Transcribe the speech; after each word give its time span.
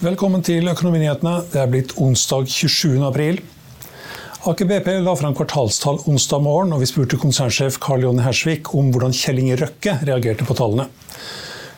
Velkommen 0.00 0.40
til 0.40 0.64
Økonominyhetene. 0.64 1.42
Det 1.52 1.58
er 1.60 1.66
blitt 1.68 1.90
onsdag 2.00 2.46
27. 2.48 3.02
april. 3.04 3.36
Aker 4.48 4.68
BP 4.70 4.86
la 5.04 5.12
fram 5.12 5.34
kvartalstall 5.36 5.98
onsdag 6.08 6.40
morgen, 6.40 6.72
og 6.72 6.80
vi 6.80 6.88
spurte 6.88 7.18
konsernsjef 7.20 7.76
Karl 7.84 8.06
Jonny 8.06 8.24
Hersvik 8.24 8.70
om 8.72 8.88
hvordan 8.94 9.12
Kjell 9.12 9.42
Inge 9.42 9.58
Røkke 9.60 9.98
reagerte 10.08 10.46
på 10.48 10.56
tallene. 10.56 10.86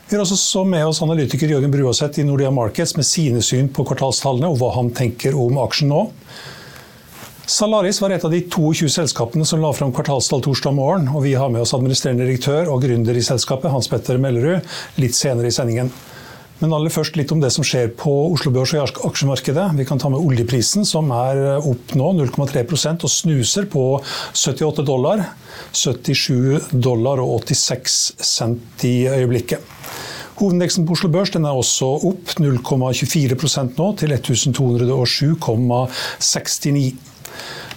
Vi 0.06 0.14
har 0.14 0.22
også 0.22 0.62
med 0.70 0.86
oss 0.86 1.02
analytiker 1.02 1.50
Jørgen 1.50 1.74
Bruaseth 1.74 2.22
i 2.22 2.26
Nordea 2.28 2.54
Markets 2.54 2.94
med 2.94 3.08
sine 3.10 3.42
syn 3.42 3.72
på 3.74 3.88
kvartalstallene 3.90 4.52
og 4.54 4.62
hva 4.62 4.70
han 4.76 4.94
tenker 4.94 5.34
om 5.34 5.58
aksjen 5.64 5.90
nå. 5.90 6.04
Salaris 7.50 7.98
var 8.04 8.14
et 8.14 8.22
av 8.22 8.30
de 8.30 8.44
22 8.46 8.86
selskapene 9.00 9.42
som 9.50 9.66
la 9.66 9.74
fram 9.74 9.90
kvartalstall 9.90 10.46
torsdag 10.46 10.78
morgen, 10.78 11.10
og 11.10 11.26
vi 11.26 11.34
har 11.34 11.50
med 11.50 11.66
oss 11.66 11.74
administrerende 11.74 12.30
direktør 12.30 12.70
og 12.70 12.86
gründer 12.86 13.18
i 13.18 13.26
selskapet, 13.32 13.74
Hans 13.74 13.90
Petter 13.90 14.22
Mellerud, 14.22 14.62
litt 15.02 15.18
senere 15.18 15.50
i 15.50 15.58
sendingen. 15.58 15.90
Men 16.62 16.70
aller 16.76 16.92
først 16.94 17.16
litt 17.18 17.32
om 17.34 17.40
det 17.42 17.48
som 17.50 17.64
skjer 17.66 17.88
på 17.98 18.12
Oslo 18.30 18.52
Børs 18.54 18.70
og 18.78 19.00
aksjemarkedet. 19.08 19.64
Vi 19.80 19.86
kan 19.88 19.98
ta 19.98 20.06
med 20.12 20.22
oljeprisen, 20.22 20.84
som 20.86 21.10
er 21.10 21.58
opp 21.58 21.90
nå 21.98 22.12
0,3% 22.20 23.02
og 23.02 23.10
snuser 23.10 23.66
på 23.72 23.98
78 23.98 24.86
dollar. 24.86 25.24
77 25.74 26.70
dollar 26.70 27.18
og 27.24 27.42
86 27.50 28.14
cent 28.22 28.84
i 28.86 29.10
øyeblikket. 29.10 29.58
Hovedindeksen 30.38 30.86
på 30.86 30.94
Oslo 30.94 31.10
Børs 31.10 31.34
er 31.34 31.42
også 31.50 31.86
opp 32.08 32.26
0,24% 32.38 33.74
nå, 33.78 33.92
til 33.98 34.10
1207,69. 34.14 36.94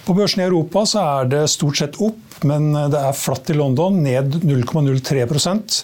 På 0.06 0.14
børsen 0.14 0.38
i 0.38 0.44
Europa 0.46 0.84
er 1.00 1.26
det 1.26 1.40
stort 1.50 1.80
sett 1.80 1.96
opp, 1.98 2.36
men 2.46 2.68
det 2.92 2.98
er 3.00 3.16
flatt 3.16 3.48
i 3.50 3.56
London, 3.56 3.96
ned 4.04 4.36
0,03% 4.46 5.78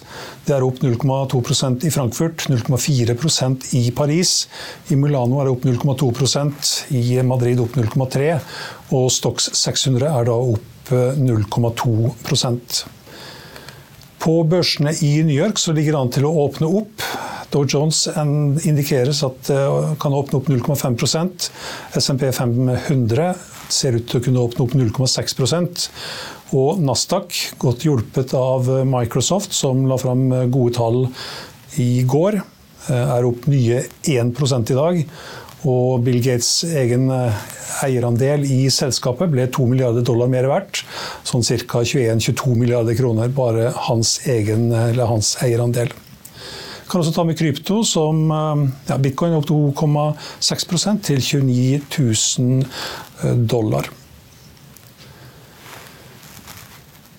Det 0.45 0.53
er 0.55 0.63
opp 0.63 0.79
0,2% 0.79 1.83
i 1.83 1.91
Frankfurt, 1.91 2.45
0,4% 2.47 3.73
i 3.75 3.91
Paris. 3.91 4.47
I 4.87 4.95
Milano 4.95 5.41
er 5.41 5.49
det 5.49 5.55
opp 5.57 5.67
0,2% 5.67 6.71
i 6.95 7.19
Madrid 7.27 7.59
opp 7.65 7.75
0,3 7.75 8.29
og 8.95 9.09
Stox 9.11 9.49
600 9.59 10.07
er 10.07 10.29
da 10.29 10.37
opp 10.55 10.93
0,2% 10.93 12.81
På 14.23 14.37
børsene 14.47 14.95
i 15.03 15.17
New 15.27 15.35
York 15.35 15.59
så 15.59 15.75
ligger 15.75 15.97
det 15.97 15.99
an 15.99 16.15
til 16.15 16.29
å 16.29 16.35
åpne 16.45 16.71
opp. 16.79 17.03
Dow 17.51 17.67
Jones 17.67 18.05
indikeres 18.63 19.19
at 19.27 19.51
det 19.51 19.59
kan 19.99 20.15
åpne 20.15 20.39
opp 20.39 20.47
0,5% 20.47 21.49
SMP 21.99 22.31
500 22.31 23.52
ser 23.71 23.99
ut 23.99 24.07
til 24.09 24.19
å 24.19 24.23
kunne 24.25 24.43
åpne 24.43 24.65
opp 24.65 24.75
0,6% 24.77 25.87
og 26.53 26.81
Nasdaq, 26.85 27.33
godt 27.61 27.85
hjulpet 27.87 28.33
av 28.37 28.67
Microsoft, 28.85 29.55
som 29.57 29.87
la 29.89 29.97
fram 29.97 30.27
gode 30.53 30.75
tall 30.77 30.99
i 31.81 32.03
går, 32.05 32.37
er 32.93 33.25
opp 33.25 33.47
nye 33.49 33.79
1 34.03 34.69
i 34.69 34.77
dag. 34.77 35.01
Og 35.63 36.03
Bill 36.03 36.19
Gates' 36.21 36.65
egen 36.67 37.07
eierandel 37.83 38.43
i 38.45 38.67
selskapet 38.73 39.31
ble 39.31 39.47
2 39.47 39.65
milliarder 39.71 40.05
dollar 40.05 40.29
mer 40.29 40.49
verdt. 40.51 40.83
Sånn 41.25 41.45
ca. 41.47 41.81
21-22 41.81 42.55
milliarder 42.59 42.97
kroner, 42.99 43.31
bare 43.33 43.71
hans, 43.87 44.19
egen, 44.29 44.69
hans 44.99 45.37
eierandel. 45.41 45.89
Kan 46.93 47.01
også 47.01 47.15
ta 47.15 47.23
med 47.25 47.39
krypto, 47.39 47.79
som 47.81 48.27
ja, 48.29 48.99
bitcoin 49.01 49.33
opp 49.33 49.47
til 49.49 49.73
2,6 49.73 51.01
til 51.01 51.23
29 51.25 51.81
000 51.97 53.47
dollar. 53.49 53.89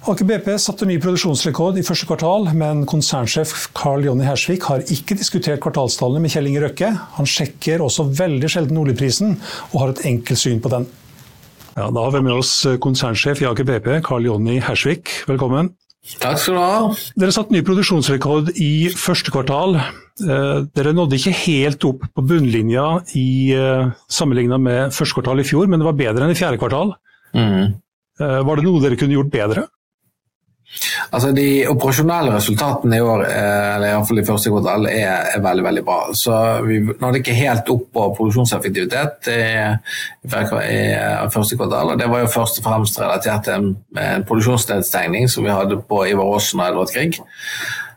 Aker 0.04 0.26
BP 0.28 0.48
satte 0.60 0.84
ny 0.84 0.98
produksjonsrekord 1.00 1.78
i 1.80 1.82
første 1.86 2.04
kvartal, 2.04 2.50
men 2.60 2.82
konsernsjef 2.84 3.70
Carl 3.72 4.04
Jonny 4.04 4.26
Hersvik 4.28 4.66
har 4.68 4.82
ikke 4.92 5.16
diskutert 5.16 5.62
kvartalstallene 5.64 6.20
med 6.20 6.34
Kjell 6.34 6.50
Inge 6.50 6.60
Røkke. 6.66 6.90
Han 7.16 7.28
sjekker 7.28 7.80
også 7.80 8.10
veldig 8.18 8.50
sjelden 8.52 8.82
oljeprisen, 8.82 9.38
og 9.72 9.78
har 9.80 9.94
et 9.94 10.04
enkelt 10.12 10.42
syn 10.42 10.60
på 10.60 10.74
den. 10.74 10.84
Ja, 11.72 11.88
da 11.88 12.04
har 12.04 12.12
vi 12.12 12.20
med 12.26 12.36
oss 12.36 12.52
konsernsjef 12.84 13.40
i 13.40 13.48
Aker 13.48 13.66
BP, 13.70 13.88
Carl 14.04 14.28
Jonny 14.28 14.60
Hersvik. 14.62 15.08
Velkommen. 15.30 15.72
Takk 16.20 16.40
skal 16.40 16.56
du 16.56 16.60
ha. 16.60 16.80
Dere 17.16 17.32
satte 17.32 17.54
ny 17.54 17.62
produksjonsrekord 17.64 18.50
i 18.60 18.90
første 18.92 19.32
kvartal. 19.32 19.78
Dere 20.20 20.92
nådde 20.94 21.16
ikke 21.16 21.32
helt 21.46 21.86
opp 21.88 22.04
på 22.12 22.24
bunnlinja 22.28 22.84
i 23.16 23.54
sammenligna 24.12 24.58
med 24.60 24.92
første 24.94 25.16
kvartal 25.16 25.40
i 25.40 25.46
fjor, 25.48 25.70
men 25.70 25.80
det 25.80 25.88
var 25.88 25.96
bedre 25.98 26.26
enn 26.26 26.34
i 26.34 26.38
fjerde 26.38 26.60
kvartal. 26.60 26.92
Mm. 27.32 27.72
Var 28.20 28.60
det 28.60 28.66
noe 28.66 28.82
dere 28.84 29.00
kunne 29.00 29.16
gjort 29.16 29.32
bedre? 29.32 29.64
Altså 31.14 31.30
De 31.36 31.46
operasjonelle 31.70 32.32
resultatene 32.34 32.98
i 32.98 33.04
år, 33.04 33.24
eller 33.28 33.92
iallfall 33.92 34.20
i 34.20 34.26
første 34.26 34.50
kvartal, 34.52 34.88
er, 34.90 35.30
er, 35.34 35.42
veldig 35.44 35.64
veldig 35.68 35.84
bra. 35.86 35.98
Så 36.16 36.34
Vi 36.66 36.80
nådde 36.88 37.20
ikke 37.20 37.36
helt 37.38 37.70
opp 37.74 37.86
på 37.94 38.08
produksjonseffektivitet 38.18 39.30
i, 39.30 39.40
i, 40.26 40.32
første 40.34 41.56
kvartal. 41.56 41.94
og 41.94 42.02
Det 42.02 42.10
var 42.10 42.24
jo 42.24 42.34
først 42.34 42.60
og 42.60 42.68
fremst 42.68 43.00
relatert 43.00 43.46
til 43.46 43.56
en, 43.58 43.70
en 44.00 44.26
produksjonsnedstengning 44.26 45.30
som 45.30 45.46
vi 45.46 45.54
hadde 45.54 45.80
på 45.88 46.04
Ivar 46.10 46.34
Aasen 46.34 46.60
og 46.60 46.68
Edvard 46.68 46.94
Grieg. 46.94 47.22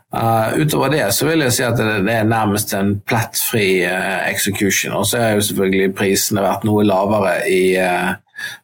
Uh, 0.08 0.56
utover 0.56 0.88
det 0.88 1.02
så 1.12 1.26
vil 1.28 1.42
jeg 1.44 1.52
si 1.52 1.64
at 1.66 1.76
det, 1.76 1.98
det 2.06 2.14
er 2.16 2.24
nærmest 2.24 2.72
en 2.72 2.94
plettfri 3.04 3.82
uh, 3.84 4.24
execution. 4.30 4.94
Og 4.96 5.06
så 5.06 5.20
har 5.20 5.34
jo 5.36 5.44
selvfølgelig 5.44 5.94
prisene 5.98 6.44
vært 6.44 6.64
noe 6.64 6.86
lavere 6.88 7.34
i 7.52 7.76
uh, 7.76 8.14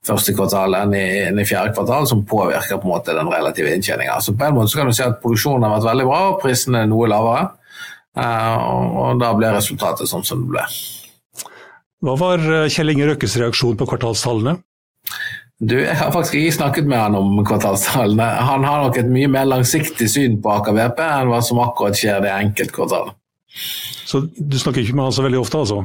første 0.07 0.35
kvartal 0.37 0.77
enn 0.79 0.95
i, 0.97 1.05
enn 1.29 1.41
i, 1.41 1.47
fjerde 1.49 1.75
kvartal, 1.77 2.09
som 2.11 2.25
påvirker 2.29 2.81
på 2.81 2.89
en 2.89 2.95
måte 2.95 3.17
den 3.17 3.31
relative 3.33 3.75
inntjeninga. 3.75 4.21
Så 4.23 4.37
på 4.37 4.47
en 4.47 4.57
måte 4.57 4.73
så 4.73 4.81
kan 4.81 4.91
du 4.91 4.97
si 4.97 5.07
at 5.07 5.21
produksjonen 5.23 5.67
har 5.67 5.77
vært 5.77 5.91
veldig 5.91 6.09
bra, 6.11 6.21
og 6.33 6.41
prisene 6.43 6.85
er 6.85 6.91
noe 6.91 7.11
lavere. 7.11 7.47
Uh, 8.15 8.59
og, 8.71 8.99
og, 9.01 9.17
da 9.19 9.33
ble 9.35 9.49
resultatet 9.57 10.07
sånn 10.07 10.23
som 10.27 10.45
det 10.45 10.53
ble. 10.53 10.63
Hva 12.05 12.15
var 12.21 12.43
eh, 12.45 12.69
Kjell 12.71 12.93
Inge 12.93 13.09
Røkkes 13.09 13.35
reaksjon 13.41 13.79
på 13.81 13.89
kvartalstallene? 13.89 14.59
Du, 15.65 15.77
Jeg 15.79 15.97
har 15.97 16.13
faktisk 16.13 16.37
ikke 16.37 16.57
snakket 16.59 16.89
med 16.91 17.01
han 17.01 17.17
om 17.17 17.39
kvartalstallene. 17.47 18.27
Han 18.51 18.67
har 18.67 18.85
nok 18.85 18.99
et 19.01 19.09
mye 19.11 19.31
mer 19.33 19.49
langsiktig 19.49 20.11
syn 20.13 20.37
på 20.45 20.53
Aker 20.53 20.77
BP 20.77 21.01
enn 21.07 21.31
hva 21.33 21.41
som 21.47 21.63
akkurat 21.65 21.97
skjer 21.97 22.21
det 22.27 22.33
enkeltkvartalet. 22.35 23.17
Så 24.05 24.21
du 24.37 24.59
snakker 24.61 24.83
ikke 24.83 24.99
med 24.99 25.09
han 25.09 25.17
så 25.17 25.25
veldig 25.25 25.41
ofte, 25.41 25.63
altså? 25.63 25.85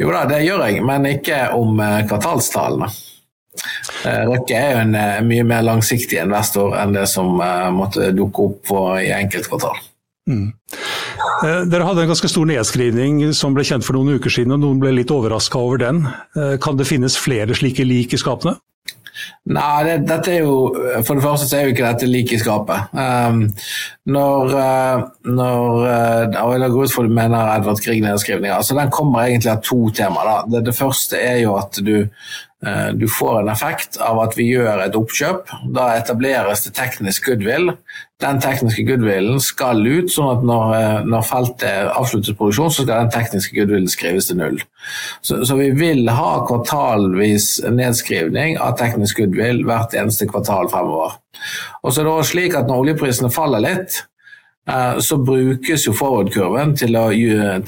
Jo 0.00 0.12
da, 0.12 0.24
det 0.28 0.42
gjør 0.44 0.66
jeg, 0.68 0.82
men 0.86 1.08
ikke 1.08 1.40
om 1.56 1.80
eh, 1.82 2.02
kvartalstallene. 2.08 2.90
Eh, 4.04 4.22
Røkke 4.28 4.58
er 4.58 4.74
jo 4.74 4.82
en 4.82 4.94
eh, 4.98 5.22
mye 5.26 5.46
mer 5.46 5.64
langsiktig 5.66 6.20
investor 6.22 6.74
enn 6.80 6.94
det 6.96 7.06
som 7.10 7.36
måtte 7.76 8.12
dukke 8.16 8.48
opp 8.48 8.74
i 9.02 9.12
enkeltkvartal. 9.14 9.78
Mm. 10.24 10.52
Dere 11.68 11.84
hadde 11.84 12.04
en 12.06 12.08
ganske 12.08 12.28
stor 12.32 12.46
nedskrivning 12.48 13.18
som 13.36 13.52
ble 13.56 13.64
kjent 13.68 13.84
for 13.84 13.98
noen 13.98 14.16
uker 14.16 14.32
siden, 14.32 14.54
og 14.56 14.62
noen 14.62 14.78
ble 14.80 14.94
litt 14.96 15.12
overraska 15.12 15.60
over 15.60 15.82
den. 15.82 15.98
Kan 16.64 16.78
det 16.78 16.86
finnes 16.88 17.18
flere 17.20 17.56
slike 17.58 17.84
lik 17.84 18.16
i 18.16 18.20
skapene? 18.20 18.54
Nei, 19.44 19.84
det, 19.84 19.96
dette 20.08 20.32
er 20.32 20.46
jo 20.46 20.54
For 21.04 21.18
det 21.18 21.24
første 21.24 21.48
så 21.50 21.58
er 21.58 21.66
jo 21.66 21.74
ikke 21.74 21.84
dette 21.84 22.08
like 22.08 22.32
i 22.32 22.40
skapet. 22.40 22.94
Um, 22.96 23.42
når 24.08 24.54
uh, 24.56 25.02
når 25.28 26.78
ut 26.78 26.94
for 26.94 27.04
du 27.04 27.12
mener 27.12 27.52
Edvard 27.54 27.82
Grieg-nedskrivninga. 27.84 28.62
så 28.62 28.76
den 28.78 28.92
kommer 28.94 29.24
egentlig 29.24 29.52
av 29.52 29.62
to 29.64 29.90
temaer. 29.94 30.48
Det, 30.48 30.64
det, 30.66 30.76
første 30.76 31.20
er 31.20 31.42
jo 31.42 31.56
at 31.60 31.80
du 31.84 32.08
du 32.96 33.06
får 33.10 33.40
en 33.40 33.50
effekt 33.52 33.98
av 34.02 34.18
at 34.22 34.36
vi 34.38 34.46
gjør 34.48 34.84
et 34.84 34.96
oppkjøp. 34.98 35.50
Da 35.76 35.90
etableres 35.98 36.64
det 36.66 36.74
teknisk 36.78 37.28
goodwill. 37.28 37.72
Den 38.22 38.38
tekniske 38.40 38.86
goodwillen 38.88 39.40
skal 39.42 39.82
ut, 39.84 40.12
sånn 40.12 40.30
at 40.30 40.46
når, 40.46 41.04
når 41.10 41.26
feltet 41.28 41.90
avsluttes 41.92 42.36
produksjon, 42.38 42.72
så 42.72 42.86
skal 42.86 43.04
den 43.04 43.12
tekniske 43.12 43.56
goodwillen 43.58 43.90
skrives 43.90 44.30
til 44.30 44.40
null. 44.40 44.62
Så, 45.20 45.42
så 45.44 45.58
vi 45.60 45.68
vil 45.76 46.08
ha 46.08 46.32
kvartalvis 46.48 47.58
nedskrivning 47.68 48.56
av 48.62 48.78
teknisk 48.80 49.20
goodwill 49.20 49.64
hvert 49.68 49.96
eneste 49.98 50.30
kvartal 50.30 50.70
fremover. 50.72 51.18
Og 51.82 51.92
så 51.92 52.00
er 52.00 52.08
det 52.08 52.16
også 52.16 52.32
slik 52.36 52.54
at 52.56 52.68
Når 52.70 52.84
oljeprisene 52.84 53.32
faller 53.34 53.60
litt, 53.64 54.04
Eh, 54.13 54.13
så 55.04 55.18
brukes 55.20 55.82
jo 55.84 55.92
forward-kurven 55.92 56.70
til, 56.80 56.96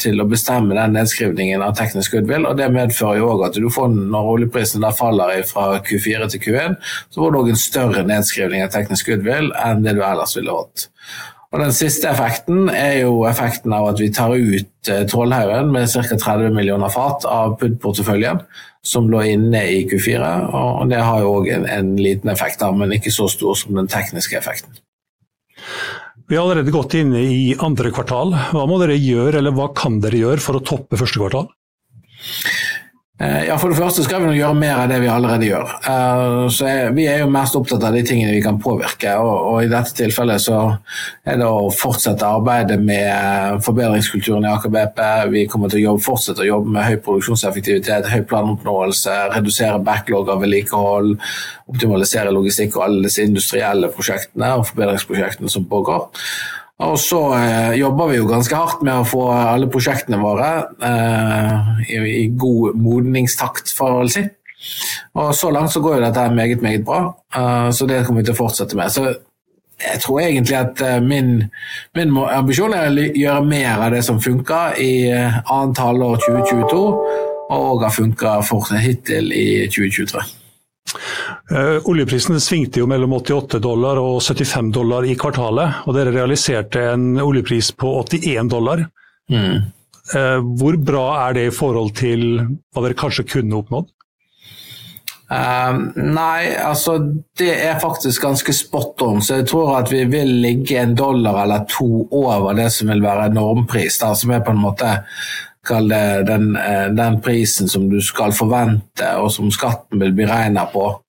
til, 0.00 0.20
å 0.22 0.28
bestemme 0.30 0.78
den 0.78 0.94
nedskrivningen 0.96 1.60
av 1.60 1.74
teknisk 1.76 2.16
goodwill. 2.16 2.46
og 2.48 2.56
Det 2.56 2.70
medfører 2.72 3.20
jo 3.20 3.30
også 3.34 3.50
at 3.50 3.58
du 3.60 3.68
får, 3.72 3.90
når 4.14 4.30
oljeprisen 4.32 4.86
faller 4.96 5.42
fra 5.44 5.66
Q4 5.84 6.30
til 6.32 6.44
Q1, 6.46 6.78
så 7.12 7.20
får 7.20 7.32
du 7.34 7.40
også 7.42 7.52
en 7.52 7.64
større 7.66 8.06
nedskrivning 8.08 8.64
av 8.64 8.72
teknisk 8.72 9.12
goodwill 9.12 9.52
enn 9.60 9.84
det 9.84 9.98
du 9.98 10.00
ellers 10.06 10.36
ville 10.38 10.56
hatt. 10.56 10.88
Og 11.52 11.60
Den 11.62 11.72
siste 11.72 12.08
effekten 12.10 12.66
er 12.68 13.02
jo 13.04 13.26
effekten 13.28 13.72
av 13.72 13.86
at 13.92 14.00
vi 14.02 14.10
tar 14.12 14.34
ut 14.34 14.90
eh, 14.92 15.04
Trollhaugen 15.08 15.70
med 15.72 15.88
ca. 15.88 16.16
30 16.16 16.56
millioner 16.56 16.90
fat 16.92 17.24
av 17.28 17.54
PUD-porteføljen 17.60 18.42
som 18.86 19.08
lå 19.10 19.22
inne 19.34 19.62
i 19.72 19.78
Q4. 19.90 20.32
og 20.52 20.90
Det 20.90 21.00
har 21.02 21.22
jo 21.22 21.36
òg 21.38 21.48
en, 21.54 21.68
en, 21.70 21.94
liten 21.96 22.30
effekt, 22.30 22.62
men 22.76 22.92
ikke 22.94 23.14
så 23.14 23.28
stor 23.30 23.56
som 23.58 23.78
den 23.78 23.88
tekniske 23.90 24.36
effekten. 24.38 24.76
Vi 26.28 26.36
har 26.36 26.42
allerede 26.42 26.72
gått 26.74 26.94
inn 26.98 27.12
i 27.14 27.54
andre 27.62 27.92
kvartal. 27.94 28.32
Hva 28.50 28.64
må 28.66 28.80
dere 28.82 28.96
gjøre, 28.98 29.38
eller 29.38 29.54
hva 29.54 29.68
kan 29.78 30.00
dere 30.02 30.18
gjøre 30.18 30.42
for 30.42 30.58
å 30.58 30.64
toppe 30.66 30.98
første 30.98 31.22
kvartal? 31.22 31.46
Eh, 33.18 33.46
ja, 33.48 33.54
For 33.56 33.72
det 33.72 33.78
første 33.78 34.02
skal 34.04 34.26
vi 34.26 34.34
gjøre 34.36 34.58
mer 34.58 34.82
av 34.82 34.90
det 34.90 34.98
vi 35.00 35.08
allerede 35.08 35.46
gjør. 35.48 35.70
Eh, 35.88 36.48
så 36.52 36.72
Vi 36.92 37.06
er 37.08 37.22
jo 37.22 37.30
mest 37.32 37.56
opptatt 37.56 37.84
av 37.88 37.94
de 37.96 38.02
tingene 38.04 38.34
vi 38.34 38.42
kan 38.44 38.58
påvirke. 38.60 39.14
og 39.16 39.64
I 39.64 39.68
dette 39.68 39.94
tilfellet 39.96 40.40
så 40.40 40.78
er 41.24 41.38
det 41.38 41.46
å 41.46 41.72
fortsette 41.72 42.26
arbeidet 42.26 42.78
med 42.78 43.62
forbedringskulturen 43.64 44.44
i 44.44 44.52
Aker 44.52 44.68
BP. 44.68 45.30
Vi 45.30 45.46
kommer 45.46 45.68
til 45.68 45.80
å 45.80 45.84
jobbe, 45.92 46.02
fortsette 46.04 46.44
å 46.44 46.46
jobbe 46.46 46.68
med 46.68 46.84
høy 46.84 46.96
produksjonseffektivitet, 46.96 48.06
høy 48.06 48.22
planoppnåelse, 48.22 49.32
redusere 49.32 49.80
backlog 49.82 50.28
av 50.28 50.42
vedlikehold, 50.42 51.16
optimalisere 51.68 52.30
logistikk 52.30 52.76
og 52.76 52.84
alle 52.84 53.02
disse 53.08 53.24
industrielle 53.24 53.88
prosjektene 53.88 54.58
og 54.58 54.66
forbedringsprosjektene 54.66 55.48
som 55.48 55.64
pågår. 55.64 56.10
Og 56.84 56.98
så 57.00 57.20
eh, 57.38 57.74
jobber 57.80 58.10
vi 58.10 58.18
jo 58.18 58.26
ganske 58.28 58.56
hardt 58.56 58.82
med 58.84 59.00
å 59.00 59.06
få 59.08 59.22
alle 59.32 59.68
prosjektene 59.72 60.18
våre 60.20 60.48
eh, 60.84 61.70
i, 61.88 62.00
i, 62.10 62.26
god 62.36 62.76
modningstakt, 62.76 63.72
for 63.76 64.02
å 64.02 64.10
si. 64.12 64.26
Og 65.16 65.32
så 65.36 65.48
langt 65.54 65.72
så 65.72 65.80
går 65.80 65.96
jo 65.96 66.04
dette 66.04 66.26
meget, 66.36 66.60
meget 66.64 66.84
bra, 66.84 67.14
eh, 67.32 67.70
så 67.72 67.88
det 67.88 68.02
kommer 68.04 68.20
vi 68.20 68.28
til 68.28 68.36
å 68.36 68.40
fortsette 68.42 68.76
med. 68.76 68.92
Så 68.92 69.06
jeg 69.76 70.00
tror 70.04 70.20
egentlig 70.20 70.56
at 70.56 70.80
eh, 70.84 71.00
min, 71.04 71.44
min, 71.96 72.16
ambisjon 72.28 72.76
er 72.76 72.88
å 72.88 73.08
gjøre 73.22 73.48
mer 73.48 73.86
av 73.86 73.96
det 73.96 74.02
som 74.04 74.20
funker 74.20 74.76
i 74.80 74.92
eh, 75.12 75.40
annet 75.52 75.80
halvår 75.80 76.20
2022, 76.28 76.82
og 77.56 77.84
har 77.84 77.94
funka 77.94 78.40
hittil 78.82 79.32
i 79.32 79.48
2023. 79.72 80.24
Uh, 81.46 81.78
oljeprisen 81.86 82.40
svingte 82.42 82.80
jo 82.80 82.88
mellom 82.90 83.12
88 83.20 83.60
dollar 83.62 84.00
og 84.02 84.18
75 84.22 84.72
dollar 84.74 85.06
i 85.06 85.14
kvartalet, 85.18 85.84
og 85.86 85.94
dere 85.94 86.14
realiserte 86.14 86.82
en 86.92 87.20
oljepris 87.22 87.70
på 87.78 87.92
81 88.00 88.50
dollar. 88.50 88.82
Mm. 89.30 89.68
Uh, 90.10 90.40
hvor 90.58 90.78
bra 90.78 91.04
er 91.28 91.36
det 91.38 91.44
i 91.48 91.54
forhold 91.54 91.94
til 91.98 92.26
hva 92.74 92.82
dere 92.82 92.98
kanskje 92.98 93.28
kunne 93.30 93.60
oppnådd? 93.60 93.92
Uh, 95.26 95.78
nei, 95.98 96.52
altså 96.62 97.00
det 97.38 97.50
er 97.50 97.80
faktisk 97.82 98.22
ganske 98.22 98.52
spot 98.54 99.02
on. 99.06 99.22
Så 99.22 99.40
jeg 99.40 99.48
tror 99.50 99.72
at 99.78 99.90
vi 99.90 100.04
vil 100.10 100.36
ligge 100.42 100.78
en 100.82 100.94
dollar 100.98 101.44
eller 101.44 101.66
to 101.70 102.06
over 102.10 102.54
det 102.58 102.72
som 102.74 102.90
vil 102.90 103.02
være 103.02 103.32
normpris. 103.34 103.98
der, 103.98 104.14
som 104.14 104.30
er 104.30 104.42
på 104.46 104.54
en 104.54 104.62
måte 104.62 104.96
den, 105.68 106.56
eh, 106.56 106.88
den, 106.94 107.20
prisen 107.20 107.68
som 107.68 107.90
du 107.90 108.00
skal 108.00 108.32
forvente, 108.32 109.16
og 109.18 109.32
som 109.32 109.50
skatten 109.50 109.98
vil 110.00 110.12
bli 110.12 110.26
regna 110.26 110.66
på 110.70 111.00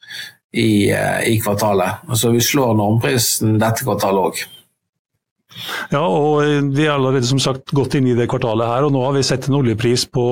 i, 0.57 0.89
eh, 0.92 1.24
i, 1.31 1.39
kvartalet. 1.42 2.04
Så 2.18 2.31
Vi 2.33 2.42
slår 2.42 2.75
normprisen 2.77 3.57
dette 3.62 3.86
kvartalet 3.86 4.31
òg. 4.31 4.45
Ja, 5.89 6.04
og 6.04 6.44
vi 6.75 6.86
er 6.86 6.94
allerede 6.94 7.25
som 7.25 7.39
sagt 7.42 7.74
gått 7.74 7.95
inn 7.98 8.09
i 8.12 8.18
det 8.18 8.27
kvartalet 8.30 8.69
her, 8.69 8.86
og 8.86 8.94
nå 8.94 9.01
har 9.06 9.15
vi 9.15 9.24
sett 9.25 9.48
en 9.48 9.57
oljepris 9.57 10.06
på 10.13 10.25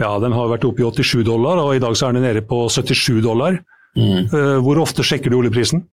ja, 0.00 0.10
den 0.22 0.34
har 0.34 0.50
vært 0.50 0.66
oppe 0.66 0.82
i 0.82 0.88
87 0.88 1.22
dollar, 1.28 1.60
og 1.62 1.76
i 1.76 1.82
dag 1.82 1.94
så 1.96 2.08
er 2.08 2.16
den 2.16 2.26
nede 2.26 2.42
på 2.46 2.64
77 2.72 3.20
dollar. 3.24 3.60
Mm. 3.96 4.26
Eh, 4.26 4.56
hvor 4.64 4.82
ofte 4.82 5.06
sjekker 5.06 5.32
du 5.32 5.38
oljeprisen? 5.38 5.86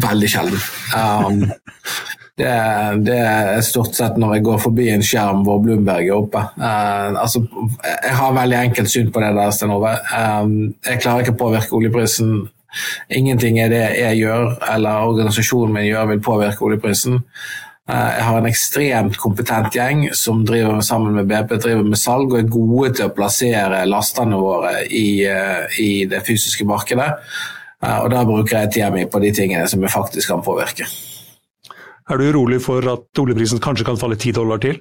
Veldig 0.00 0.30
sjelden. 0.30 0.62
Um, 0.96 1.44
det, 2.40 3.04
det, 3.04 3.18
er 3.20 3.60
stort 3.64 3.96
sett 3.96 4.16
når 4.20 4.38
jeg 4.38 4.46
går 4.46 4.62
forbi 4.62 4.88
en 4.92 5.04
skjerm 5.04 5.42
hvor 5.46 5.60
Bloomberg 5.64 6.08
er 6.08 6.16
oppe. 6.16 6.42
Uh, 6.56 7.20
altså, 7.20 7.42
jeg 7.84 8.16
har 8.16 8.36
veldig 8.36 8.58
enkelt 8.60 8.92
syn 8.92 9.10
på 9.12 9.22
det 9.22 9.34
der, 9.36 9.52
Sten 9.54 9.74
Ove. 9.74 9.92
Uh, 10.08 10.70
jeg 10.86 11.02
klarer 11.02 11.24
ikke 11.24 11.36
å 11.36 11.42
påvirke 11.44 11.76
oljeprisen. 11.76 12.46
Ingenting 13.12 13.58
er 13.60 13.72
det 13.72 13.82
jeg 13.98 14.20
gjør 14.22 14.54
eller 14.70 15.10
organisasjonen 15.10 15.74
min 15.74 15.88
gjør 15.88 16.14
vil 16.14 16.22
påvirke 16.24 16.64
oljeprisen. 16.68 17.20
Uh, 17.90 18.08
jeg 18.16 18.24
har 18.30 18.40
en 18.40 18.48
ekstremt 18.48 19.20
kompetent 19.20 19.76
gjeng 19.76 20.06
som 20.16 20.40
driver 20.48 20.80
sammen 20.86 21.18
med 21.18 21.28
BP 21.28 21.56
driver 21.58 21.92
med 21.92 22.00
salg 22.00 22.32
og 22.32 22.40
er 22.40 22.50
gode 22.56 22.94
til 22.96 23.10
å 23.10 23.14
plassere 23.16 23.84
lastene 23.90 24.40
våre 24.40 24.78
i, 24.86 25.26
i 25.82 25.92
det 26.08 26.24
fysiske 26.24 26.68
markedet. 26.68 27.12
Og 27.80 28.10
da 28.12 28.26
bruker 28.28 28.58
jeg 28.58 28.74
tida 28.74 28.90
mi 28.92 29.06
på 29.08 29.22
de 29.24 29.32
tingene 29.32 29.68
som 29.68 29.80
jeg 29.80 29.92
faktisk 29.92 30.28
kan 30.28 30.44
påvirke. 30.44 30.88
Er 32.10 32.18
du 32.18 32.30
urolig 32.32 32.58
for 32.64 32.82
at 32.90 33.20
oljeprisen 33.22 33.60
kanskje 33.62 33.86
kan 33.86 33.98
falle 33.98 34.18
ti 34.18 34.32
dollar 34.34 34.58
til? 34.62 34.80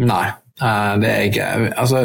Nei, 0.00 0.24
eh, 0.64 0.92
det 1.00 1.08
er 1.08 1.18
jeg 1.20 1.32
ikke. 1.32 1.48
Altså, 1.82 2.00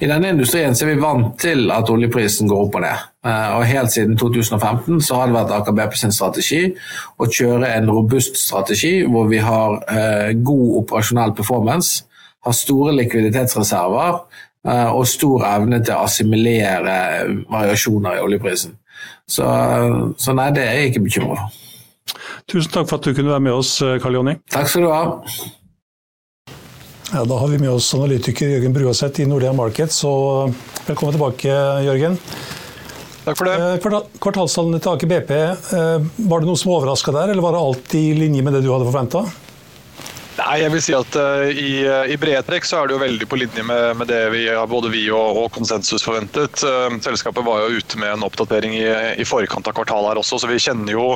I 0.00 0.06
denne 0.06 0.30
industrien 0.30 0.76
er 0.76 0.90
vi 0.92 1.00
vant 1.02 1.34
til 1.42 1.72
at 1.74 1.90
oljeprisen 1.90 2.48
går 2.48 2.68
opp 2.68 2.78
og 2.78 2.84
ned. 2.84 3.02
Eh, 3.26 3.56
og 3.56 3.64
Helt 3.66 3.92
siden 3.92 4.16
2015 4.20 5.02
så 5.02 5.18
har 5.18 5.26
det 5.26 5.36
vært 5.40 5.54
Aker 5.56 5.74
BP 5.74 5.98
sin 5.98 6.14
strategi 6.14 6.62
å 7.18 7.26
kjøre 7.26 7.72
en 7.74 7.90
robust 7.90 8.38
strategi 8.38 8.94
hvor 9.10 9.26
vi 9.32 9.42
har 9.42 9.80
eh, 9.90 10.30
god 10.38 10.78
operasjonell 10.84 11.34
performance, 11.34 12.04
har 12.44 12.54
store 12.54 12.94
likviditetsreserver 12.94 14.24
og 14.64 15.02
stor 15.04 15.42
evne 15.44 15.76
til 15.84 15.92
å 15.92 16.06
assimilere 16.06 16.94
variasjoner 17.52 18.16
i 18.16 18.22
oljeprisen. 18.24 18.78
Så, 19.28 19.44
så 20.16 20.36
nei, 20.36 20.46
det 20.56 20.64
er 20.64 20.78
jeg 20.78 20.92
ikke 20.92 21.02
bekymret 21.04 21.42
for. 21.42 21.73
Tusen 22.50 22.72
takk 22.72 22.88
for 22.90 23.00
at 23.00 23.06
du 23.06 23.14
kunne 23.16 23.32
være 23.32 23.44
med 23.46 23.56
oss, 23.56 23.76
eh, 23.82 23.98
Karl 24.02 24.18
Jonny. 24.18 24.36
Takk 24.52 24.68
skal 24.68 24.84
du 24.84 24.90
ha. 24.92 25.04
Ja, 27.14 27.22
da 27.24 27.38
har 27.38 27.48
vi 27.48 27.60
med 27.62 27.70
oss 27.70 27.92
analytiker 27.94 28.50
Jørgen 28.50 28.74
Bruaseth 28.74 29.22
i 29.22 29.28
Nordea 29.28 29.52
Markets. 29.52 30.02
Så 30.02 30.10
velkommen 30.88 31.14
tilbake, 31.14 31.54
Jørgen. 31.86 32.18
Takk 33.24 33.38
for 33.38 33.48
det. 33.48 33.54
Eh, 33.56 34.10
kvartalstallene 34.20 34.82
til 34.82 34.92
Aker 34.92 35.08
BP, 35.08 35.32
eh, 35.38 36.10
var 36.28 36.42
det 36.42 36.50
noe 36.50 36.60
som 36.60 36.74
overraska 36.74 37.14
der, 37.14 37.32
eller 37.32 37.42
var 37.42 37.56
det 37.56 37.64
alt 37.64 37.96
i 37.96 38.04
linje 38.18 38.44
med 38.44 38.52
det 38.52 38.64
du 38.66 38.72
hadde 38.74 38.90
forventa? 38.90 39.24
Nei, 40.34 40.56
jeg 40.64 40.72
vil 40.72 40.82
si 40.82 40.94
at 40.98 41.14
uh, 41.14 41.46
i, 41.46 41.86
i 42.10 42.16
brede 42.18 42.40
trekk 42.42 42.66
så 42.66 42.80
er 42.80 42.88
det 42.90 42.96
jo 42.96 43.02
veldig 43.04 43.26
på 43.30 43.36
linje 43.38 43.62
med, 43.62 43.84
med 44.00 44.08
det 44.10 44.18
vi, 44.34 44.40
både 44.66 44.90
vi 44.90 45.04
og, 45.14 45.38
og 45.44 45.52
konsensus 45.54 46.02
forventet. 46.02 46.58
Uh, 46.66 46.90
selskapet 47.06 47.46
var 47.46 47.62
jo 47.62 47.78
ute 47.78 48.00
med 48.02 48.16
en 48.16 48.26
oppdatering 48.26 48.74
i, 48.74 48.88
i 49.22 49.28
forkant 49.28 49.70
av 49.70 49.76
kvartalet 49.78 50.10
her 50.10 50.20
også, 50.24 50.40
så 50.42 50.50
vi 50.50 50.58
kjenner 50.58 50.96
jo 50.96 51.06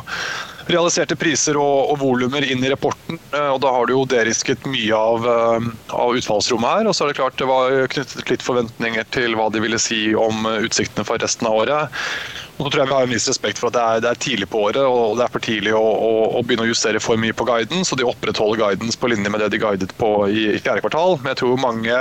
realiserte 0.68 1.16
priser 1.18 1.58
og, 1.60 1.92
og 1.92 2.00
volumer 2.02 2.44
inn 2.44 2.64
i 2.64 2.72
rapporten. 2.72 3.20
Eh, 3.32 3.50
og 3.52 3.60
Da 3.64 3.72
har 3.74 3.88
du 3.88 3.94
jo 3.94 4.04
derisket 4.08 4.66
mye 4.68 4.96
av, 4.96 5.28
eh, 5.34 5.70
av, 5.96 6.16
utfallsrommet 6.18 6.78
her. 6.78 6.90
Og 6.90 6.96
så 6.96 7.06
er 7.06 7.12
det 7.12 7.20
klart 7.20 7.38
det 7.40 7.48
var 7.48 7.78
knyttet 7.94 8.34
litt 8.34 8.44
forventninger 8.44 9.08
til 9.14 9.38
hva 9.38 9.48
de 9.52 9.64
ville 9.64 9.80
si 9.82 10.12
om 10.18 10.44
eh, 10.48 10.68
utsiktene 10.68 11.06
for 11.08 11.20
resten 11.22 11.48
av 11.48 11.62
året. 11.64 11.98
Nå 12.58 12.66
tror 12.66 12.82
jeg 12.82 12.90
vi 12.90 12.94
har 12.96 13.04
en 13.06 13.12
viss 13.12 13.28
respekt 13.30 13.60
for 13.60 13.70
at 13.70 13.76
det 13.76 13.82
er, 13.82 14.00
det 14.02 14.08
er 14.10 14.20
tidlig 14.24 14.48
på 14.50 14.64
året 14.66 14.82
og 14.82 15.12
det 15.18 15.22
er 15.28 15.30
for 15.30 15.44
tidlig 15.44 15.74
å, 15.78 15.82
å, 15.82 16.10
å, 16.34 16.40
begynne 16.42 16.64
å 16.66 16.70
justere 16.72 16.98
for 16.98 17.20
mye 17.20 17.36
på 17.36 17.46
guiden, 17.46 17.84
så 17.86 17.94
de 17.94 18.06
opprettholder 18.08 18.58
guidance 18.58 18.98
på 18.98 19.10
linje 19.12 19.30
med 19.30 19.44
det 19.44 19.52
de 19.54 19.60
guidet 19.62 19.94
på 20.00 20.10
i, 20.26 20.48
i 20.56 20.58
fjerde 20.58 20.82
kvartal. 20.82 21.20
Men 21.20 21.30
jeg 21.30 21.40
tror 21.44 21.60
mange 21.62 22.00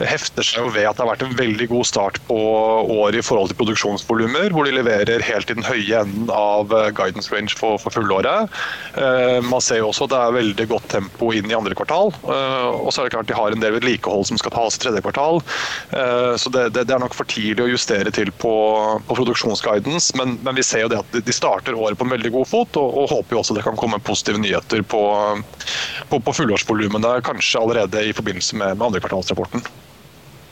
hefter 0.00 0.46
seg 0.46 0.70
ved 0.72 0.88
at 0.88 0.96
det 0.96 1.04
har 1.04 1.10
vært 1.10 1.26
en 1.26 1.36
veldig 1.36 1.68
god 1.74 1.90
start 1.90 2.20
på 2.30 2.38
året 2.40 3.20
i 3.20 3.26
forhold 3.26 3.52
til 3.52 3.60
produksjonsvolumer, 3.60 4.56
hvor 4.56 4.64
de 4.64 4.78
leverer 4.78 5.26
helt 5.26 5.52
i 5.52 5.58
den 5.58 5.68
høye 5.68 6.00
enden 6.00 6.32
av 6.32 6.72
guidance 6.96 7.28
range 7.28 7.58
for, 7.60 7.76
for 7.82 7.92
fullåret. 8.00 8.60
Eh, 8.96 9.38
man 9.46 9.62
ser 9.64 9.82
jo 9.82 9.90
også 9.90 10.08
at 10.08 10.14
det 10.14 10.20
er 10.20 10.36
veldig 10.38 10.66
godt 10.72 10.88
tempo 10.96 11.30
inn 11.36 11.50
i 11.50 11.56
andre 11.56 11.76
kvartal. 11.78 12.12
Eh, 12.24 12.68
og 12.72 12.90
så 12.90 13.02
er 13.02 13.08
det 13.08 13.14
klart 13.14 13.30
de 13.30 13.38
har 13.38 13.54
en 13.54 13.62
del 13.62 13.76
vedlikehold 13.76 14.26
som 14.30 14.40
skal 14.40 14.54
tas 14.56 14.78
i 14.78 14.82
tredje 14.84 15.04
kvartal, 15.04 15.40
eh, 15.96 16.34
så 16.40 16.52
det, 16.52 16.68
det, 16.74 16.86
det 16.88 16.96
er 16.96 17.02
nok 17.02 17.16
for 17.16 17.28
tidlig 17.30 17.66
å 17.66 17.70
justere 17.70 18.12
til 18.14 18.32
på, 18.42 18.54
på 19.06 19.18
produksjonsguidance, 19.18 20.16
men, 20.18 20.38
men, 20.44 20.56
vi 20.56 20.66
ser 20.66 20.84
jo 20.84 20.92
det 20.92 21.02
at 21.02 21.20
de 21.26 21.34
starter 21.34 21.76
året 21.78 21.98
på 21.98 22.06
en 22.06 22.14
veldig 22.16 22.32
god 22.34 22.48
fot, 22.50 22.80
og, 22.80 22.96
og 23.02 23.12
håper 23.14 23.36
jo 23.36 23.42
også 23.42 23.56
det 23.56 23.66
kan 23.66 23.78
komme 23.80 24.00
positive 24.04 24.40
nyheter 24.42 24.82
på, 24.82 25.02
på, 26.10 26.20
på 26.20 26.36
fullårsvolumene, 26.40 27.18
kanskje 27.26 27.62
allerede 27.62 28.08
i 28.08 28.16
forbindelse 28.16 28.58
med, 28.60 28.76
med 28.76 28.90
andre 28.90 29.04
kvartalsrapporten. 29.04 29.64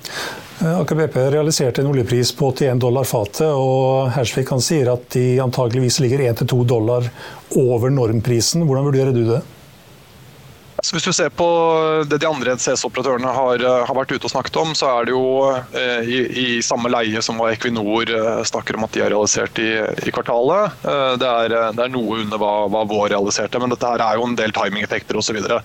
Eh, 0.08 0.47
Aker 0.58 0.94
BP 0.94 1.16
realiserte 1.30 1.80
en 1.82 1.86
oljepris 1.86 2.32
på 2.34 2.48
81 2.50 2.80
dollar 2.82 3.04
fatet, 3.06 3.46
og 3.46 4.08
Hersvik 4.10 4.50
sier 4.58 4.88
at 4.90 5.04
de 5.14 5.38
antageligvis 5.38 6.00
ligger 6.02 6.24
1-2 6.32 6.64
dollar 6.66 7.06
over 7.54 7.92
normprisen. 7.94 8.64
Hvordan 8.66 8.88
vurderer 8.88 9.14
du 9.14 9.22
det? 9.28 9.38
Så 10.78 10.94
hvis 10.94 11.06
du 11.08 11.10
ser 11.12 11.30
på 11.34 11.46
det 12.06 12.20
de 12.22 12.26
andre 12.28 12.52
NCS-operatørene 12.54 13.30
har, 13.34 13.62
eh, 13.66 13.80
har, 13.88 13.96
vært 13.98 14.12
ute 14.14 14.28
og 14.28 14.30
snakket 14.30 14.58
om, 14.60 14.74
så 14.78 14.86
er 14.92 15.08
det 15.08 15.14
jo 15.14 15.24
eh, 15.74 16.06
i, 16.06 16.18
i, 16.28 16.46
samme 16.62 16.90
leie 16.92 17.18
som 17.24 17.40
hva 17.40 17.48
Equinor 17.50 18.06
eh, 18.14 18.42
snakker 18.46 18.78
om 18.78 18.86
at 18.86 18.94
de 18.94 19.02
har 19.02 19.10
realisert 19.10 19.58
i, 19.58 19.72
i 20.06 20.12
kvartalet. 20.14 20.76
Eh, 20.86 21.14
det, 21.18 21.26
er, 21.26 21.54
eh, 21.58 21.72
det, 21.74 21.82
er, 21.82 21.90
noe 21.90 22.20
under 22.22 22.38
hva, 22.38 22.52
hva 22.70 22.84
vår 22.86 23.10
realiserte, 23.16 23.58
men 23.58 23.74
dette 23.74 23.90
her 23.90 24.04
er 24.04 24.20
jo 24.20 24.28
en 24.28 24.38
del 24.38 24.54
timingeffekter 24.54 25.18
osv. 25.18 25.26
Så, 25.28 25.34
videre. 25.36 25.58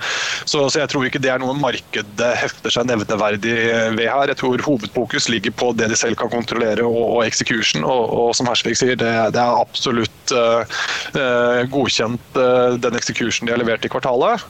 så 0.49 0.65
Så 0.67 0.81
jeg 0.81 0.91
tror 0.91 1.05
ikke 1.07 1.21
det 1.23 1.29
er 1.31 1.39
noe 1.39 1.53
markedet 1.55 2.31
hefter 2.41 2.73
seg 2.73 2.89
nevneverdig 2.89 3.53
ved 3.95 4.03
her. 4.09 4.33
Jeg 4.33 4.41
tror 4.41 4.65
hovedfokus 4.65 5.29
ligger 5.31 5.53
på 5.55 5.71
det 5.77 5.91
de 5.93 5.99
selv 5.99 6.17
kan 6.19 6.33
kontrollere 6.33 6.83
og, 6.89 6.99
og 7.19 7.21
execution, 7.27 7.85
og, 7.85 8.09
og 8.17 8.33
som 8.35 8.49
Hersvik 8.49 8.81
sier, 8.81 8.97
det, 8.99 9.13
det 9.37 9.39
er 9.39 9.61
absolutt 9.61 10.09
godkjent 11.73 12.37
den 12.81 12.95
execution 12.97 13.47
de 13.47 13.53
har 13.53 13.59
levert 13.61 13.85
i 13.85 13.91
kvartalet. 13.91 14.43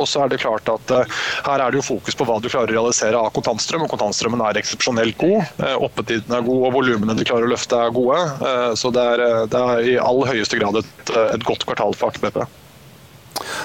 Og 0.00 0.08
så 0.08 0.24
er 0.24 0.32
det 0.32 0.40
klart 0.42 0.68
at 0.72 0.94
uh, 0.94 1.18
her 1.46 1.64
er 1.64 1.72
det 1.72 1.80
jo 1.80 1.86
fokus 1.90 2.16
på 2.16 2.26
hva 2.28 2.38
du 2.40 2.48
klarer 2.48 2.72
å 2.72 2.78
realisere 2.78 3.20
av 3.20 3.32
kontantstrøm, 3.36 3.84
og 3.86 3.92
kontantstrømmen 3.92 4.44
er 4.46 4.60
eksepsjonelt 4.60 5.18
god. 5.20 5.52
Uh, 5.60 5.76
Oppetiden 5.88 6.36
er 6.36 6.46
god, 6.46 6.64
og 6.68 6.74
volumene 6.78 7.16
de 7.18 7.26
klarer 7.28 7.48
å 7.48 7.52
løfte 7.52 7.78
er 7.78 7.94
gode. 7.94 8.22
Uh, 8.40 8.72
så 8.78 8.92
det 8.94 9.04
er, 9.14 9.26
det 9.52 9.62
er, 9.74 9.84
i 9.94 10.00
aller 10.00 10.34
høyeste 10.34 10.60
grad 10.60 10.80
et, 10.82 11.14
et 11.36 11.46
godt 11.46 11.68
kvartal 11.68 11.96
for 11.98 12.10
Aker 12.10 12.26
BP. 12.26 12.42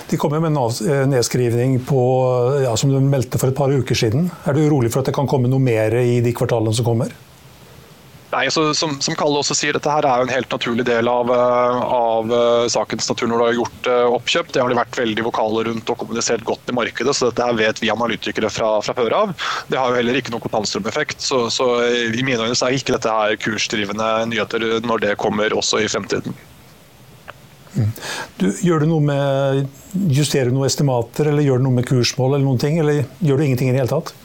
De 0.10 0.18
kommer 0.22 0.40
med 0.40 0.56
en 0.56 1.10
nedskrivning 1.12 1.80
på, 1.88 2.02
ja, 2.64 2.76
som 2.80 2.92
du 2.94 3.00
meldte 3.04 3.40
for 3.42 3.52
et 3.52 3.58
par 3.58 3.74
uker 3.74 3.98
siden. 3.98 4.30
Er 4.48 4.56
du 4.56 4.64
urolig 4.68 4.92
for 4.94 5.02
at 5.02 5.10
det 5.10 5.16
kan 5.18 5.28
komme 5.30 5.52
noe 5.52 5.62
mer 5.62 5.98
i 6.00 6.22
de 6.24 6.34
kvartalene 6.36 6.76
som 6.78 6.88
kommer? 6.88 7.12
Nei, 8.32 8.48
så, 8.52 8.74
som, 8.74 8.96
som, 9.02 9.16
Kalle 9.16 9.40
også 9.40 9.56
sier, 9.56 9.76
dette 9.76 9.92
her 9.92 10.06
er 10.08 10.20
jo 10.20 10.26
en 10.26 10.34
helt 10.34 10.52
naturlig 10.52 10.86
del 10.88 11.08
av, 11.08 11.30
eh, 11.32 11.84
av 11.96 12.32
uh, 12.34 12.66
sakens 12.72 13.08
natur 13.12 13.30
når 13.30 13.38
du 13.38 13.46
har 13.46 13.58
gjort 13.60 13.90
uh, 13.92 14.16
oppkjøp. 14.18 14.50
Det 14.52 14.64
har 14.64 14.72
de 14.72 14.80
vært 14.80 14.98
veldig 15.00 15.26
vokale 15.28 15.66
rundt 15.70 15.92
og 15.94 16.00
kommunisert 16.02 16.44
godt 16.48 16.74
i 16.74 16.76
markedet, 16.76 17.14
så 17.16 17.30
dette 17.30 17.46
her 17.46 17.60
vet 17.60 17.80
vi 17.84 17.94
analytikere 17.94 18.50
fra, 18.52 18.72
fra 18.86 18.98
før 18.98 19.16
av. 19.22 19.36
Det 19.70 19.80
har 19.80 19.94
jo 19.94 20.00
heller 20.02 20.20
ikke 20.20 20.34
noen 20.34 20.44
kontantstrømeffekt, 20.48 21.22
så, 21.24 21.46
så 21.54 21.70
i 21.86 22.26
mine 22.26 22.42
øyne 22.42 22.58
er 22.58 22.80
ikke 22.80 22.98
dette 22.98 23.14
her 23.14 23.38
kursdrivende 23.46 24.10
nyheter 24.34 24.68
når 24.84 25.06
det 25.06 25.16
kommer 25.22 25.56
også 25.56 25.86
i 25.86 25.88
fremtiden. 25.92 26.36
Mm. 27.76 27.90
Du, 28.40 28.46
gjør 28.64 28.84
du 28.84 28.90
noe 28.90 29.04
med, 29.04 29.66
Justerer 30.16 30.52
du 30.52 30.58
noen 30.58 30.68
estimater, 30.68 31.30
eller 31.32 31.46
gjør 31.46 31.62
du 31.62 31.70
noe 31.70 31.78
med 31.78 31.88
kursmål, 31.88 32.36
eller 32.36 32.48
noen 32.48 32.60
ting, 32.60 32.80
eller 32.82 33.04
gjør 33.24 33.40
du 33.40 33.48
ingenting 33.48 33.72
i 33.72 33.76
det 33.76 33.84
hele 33.84 33.92
tatt? 33.92 34.16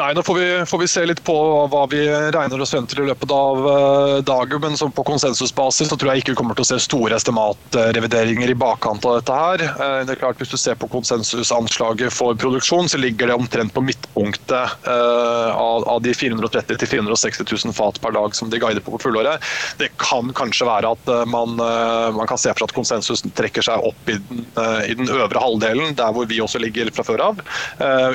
Nei, 0.00 0.14
Nå 0.14 0.22
får 0.22 0.34
vi, 0.34 0.66
får 0.66 0.78
vi, 0.78 0.86
se 0.88 1.02
litt 1.04 1.20
på 1.24 1.34
hva 1.68 1.82
vi 1.92 2.00
regner 2.32 2.62
oss 2.64 2.70
frem 2.72 2.86
til 2.88 3.02
i 3.02 3.08
løpet 3.10 3.32
av 3.36 3.66
uh, 3.66 4.14
dagen. 4.24 4.62
Men 4.62 4.92
på 4.96 5.04
konsensusbasis 5.04 5.90
så 5.90 5.98
tror 6.00 6.14
jeg 6.14 6.22
ikke 6.22 6.32
vi 6.32 6.38
kommer 6.38 6.56
til 6.56 6.64
å 6.64 6.68
se 6.70 6.78
store 6.86 7.18
estimatrevideringer 7.18 8.48
i 8.48 8.56
bakkant 8.56 9.04
av 9.04 9.18
dette 9.18 9.36
her. 9.36 9.64
Uh, 9.76 9.98
det 10.08 10.14
er 10.14 10.20
klart 10.22 10.40
Hvis 10.40 10.54
du 10.54 10.56
ser 10.56 10.78
på 10.80 10.88
konsensusanslaget 10.88 12.14
for 12.16 12.38
produksjon, 12.40 12.88
så 12.88 13.00
ligger 13.02 13.28
det 13.28 13.36
omtrent 13.36 13.74
på 13.76 13.82
midtpunktet 13.84 14.86
uh, 14.88 15.50
av, 15.52 15.84
av, 15.84 16.00
de 16.00 16.14
430 16.16 16.80
000-460 16.80 17.44
000 17.66 17.76
fat 17.76 18.00
per 18.00 18.16
dag 18.16 18.32
som 18.38 18.48
de 18.48 18.62
guider 18.62 18.80
på 18.80 18.96
på 18.96 19.02
fullåret. 19.04 19.44
Det 19.82 19.90
kan 20.00 20.32
kanskje 20.32 20.70
være 20.70 20.94
at 20.96 21.12
man, 21.28 21.60
man, 21.60 22.26
kan 22.26 22.40
se 22.40 22.50
for 22.56 22.64
at 22.64 22.72
konsensus 22.74 23.20
trekker 23.36 23.62
seg 23.62 23.84
opp 23.86 24.08
i 24.10 24.16
den, 24.16 24.42
i 24.88 24.96
den, 24.96 25.12
øvre 25.12 25.42
halvdelen, 25.42 25.92
der 25.98 26.16
hvor 26.16 26.26
vi 26.30 26.40
også 26.42 26.58
ligger 26.62 26.90
fra 26.96 27.04
før 27.06 27.22
av. 27.28 27.44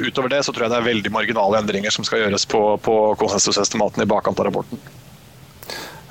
utover 0.01 0.33
det 0.33 0.41
så 0.43 0.51
tror 0.51 0.65
jeg 0.65 0.73
det 0.73 0.81
er 0.81 0.89
veldig 0.89 1.13
marginale 1.15 1.61
endringer 1.61 1.74
endringer 1.75 1.91
som 1.91 2.05
skal 2.07 2.23
gjøres 2.23 2.45
på, 2.47 2.61
på 2.81 2.95
konsensusestimatene 3.19 4.05
i 4.05 4.09
bakkant 4.09 4.39
av 4.39 4.47
rapporten. 4.47 4.79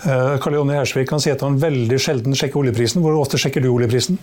Eh, 0.05 0.37
Karl 0.43 0.59
Jonny 0.59 0.77
Hersvik 0.77 1.09
kan 1.09 1.23
si 1.23 1.33
at 1.33 1.41
han 1.45 1.57
veldig 1.61 1.99
sjelden 2.01 2.37
sjekker 2.37 2.61
oljeprisen. 2.61 3.03
Hvor 3.03 3.17
ofte 3.17 3.41
sjekker 3.41 3.65
du 3.65 3.71
oljeprisen? 3.73 4.19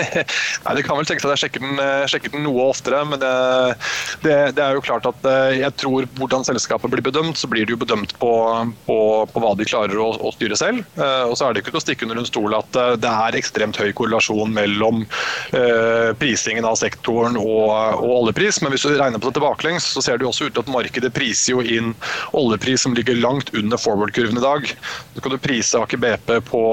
Nei, 0.00 0.74
Det 0.76 0.84
kan 0.86 0.98
vel 0.98 1.08
tenkes 1.08 1.26
at 1.26 1.34
jeg 1.34 1.42
sjekker 1.44 1.62
den, 1.64 1.80
eh, 1.80 2.04
sjekker 2.10 2.32
den 2.34 2.44
noe 2.46 2.68
oftere. 2.70 3.02
Men 3.08 3.20
det, 3.22 3.32
det, 4.24 4.36
det, 4.56 4.64
er 4.64 4.76
jo 4.76 4.84
klart 4.84 5.06
at 5.08 5.26
eh, 5.28 5.58
jeg 5.60 5.76
tror 5.80 6.08
hvordan 6.18 6.46
selskapet 6.48 6.92
blir 6.92 7.04
bedømt, 7.04 7.38
så 7.38 7.50
blir 7.50 7.66
det 7.66 7.76
jo 7.76 7.80
bedømt 7.82 8.14
på, 8.22 8.32
på, 8.86 8.98
på 9.32 9.42
hva 9.42 9.52
de 9.58 9.68
klarer 9.68 10.00
å, 10.00 10.10
å, 10.16 10.32
styre 10.36 10.58
selv. 10.58 10.84
Eh, 10.96 11.24
og 11.28 11.36
så 11.38 11.48
er 11.48 11.54
det 11.54 11.62
ikke 11.62 11.74
til 11.74 11.82
å 11.82 11.84
stikke 11.84 12.08
under 12.08 12.22
en 12.22 12.28
stol 12.28 12.56
at 12.56 12.80
det 13.02 13.10
er 13.10 13.38
ekstremt 13.38 13.78
høy 13.80 13.90
korrelasjon 13.96 14.52
mellom 14.52 15.02
prisingen 16.18 16.64
av 16.66 16.76
sektoren 16.80 17.36
og, 17.40 17.68
og, 17.98 18.06
oljepris. 18.22 18.60
Men 18.62 18.74
hvis 18.74 18.86
du 18.86 18.94
regner 18.96 19.20
på 19.20 19.30
det 19.30 19.38
tilbakelengs, 19.38 19.86
så 19.94 20.02
ser 20.04 20.18
det 20.18 20.26
jo 20.26 20.32
også 20.32 20.48
ut 20.48 20.56
til 20.56 20.64
at 20.64 20.72
markedet 20.72 21.12
priser 21.14 21.56
jo 21.56 21.64
inn 21.64 21.92
oljepris 22.36 22.86
som 22.86 22.96
ligger 22.96 23.18
langt 23.20 23.52
under 23.56 23.80
forward-kurven 23.80 24.40
i 24.40 24.44
dag. 24.44 24.72
Så 25.14 25.24
kan 25.24 25.34
du 25.34 25.40
prise 25.42 25.80
Aker 25.82 26.00
BP 26.02 26.34
på, 26.48 26.64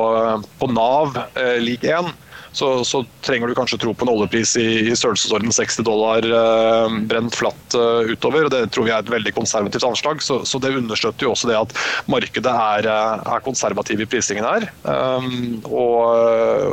på 0.60 0.72
Nav 0.72 1.18
lik 1.64 1.86
1 1.88 2.12
så, 2.52 2.84
så, 2.86 3.04
trenger 3.22 3.48
du 3.48 3.56
kanskje 3.58 3.78
tro 3.82 3.94
på 3.94 4.06
en 4.06 4.12
oljepris 4.14 4.56
i, 4.58 4.68
i 4.90 4.96
størrelsesorden 4.98 5.52
60 5.54 5.86
dollar 5.86 6.26
eh, 6.26 6.96
brent 7.10 7.36
flatt 7.36 7.76
eh, 7.78 8.14
utover. 8.14 8.48
og 8.48 8.54
Det 8.54 8.62
tror 8.74 8.88
vi 8.88 8.94
er 8.94 9.04
et 9.04 9.12
veldig 9.12 9.34
konservativt 9.36 9.86
anslag. 9.86 10.24
Så, 10.24 10.42
så 10.50 10.62
det 10.62 10.74
understøtter 10.78 11.28
jo 11.28 11.34
også 11.36 11.50
det 11.52 11.58
at 11.60 11.76
markedet 12.10 12.54
er, 12.54 12.90
eh, 12.90 13.28
er 13.36 13.46
konservativ 13.46 14.02
i 14.02 14.08
prisingen 14.10 14.48
her. 14.48 14.70
Um, 14.84 15.60
og, 15.68 16.00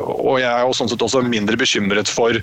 og, 0.06 0.36
jeg 0.40 0.48
er 0.48 0.64
jo 0.64 0.76
sånn 0.76 0.90
sett 0.92 1.02
også 1.02 1.24
mindre 1.26 1.58
bekymret 1.60 2.10
for 2.10 2.38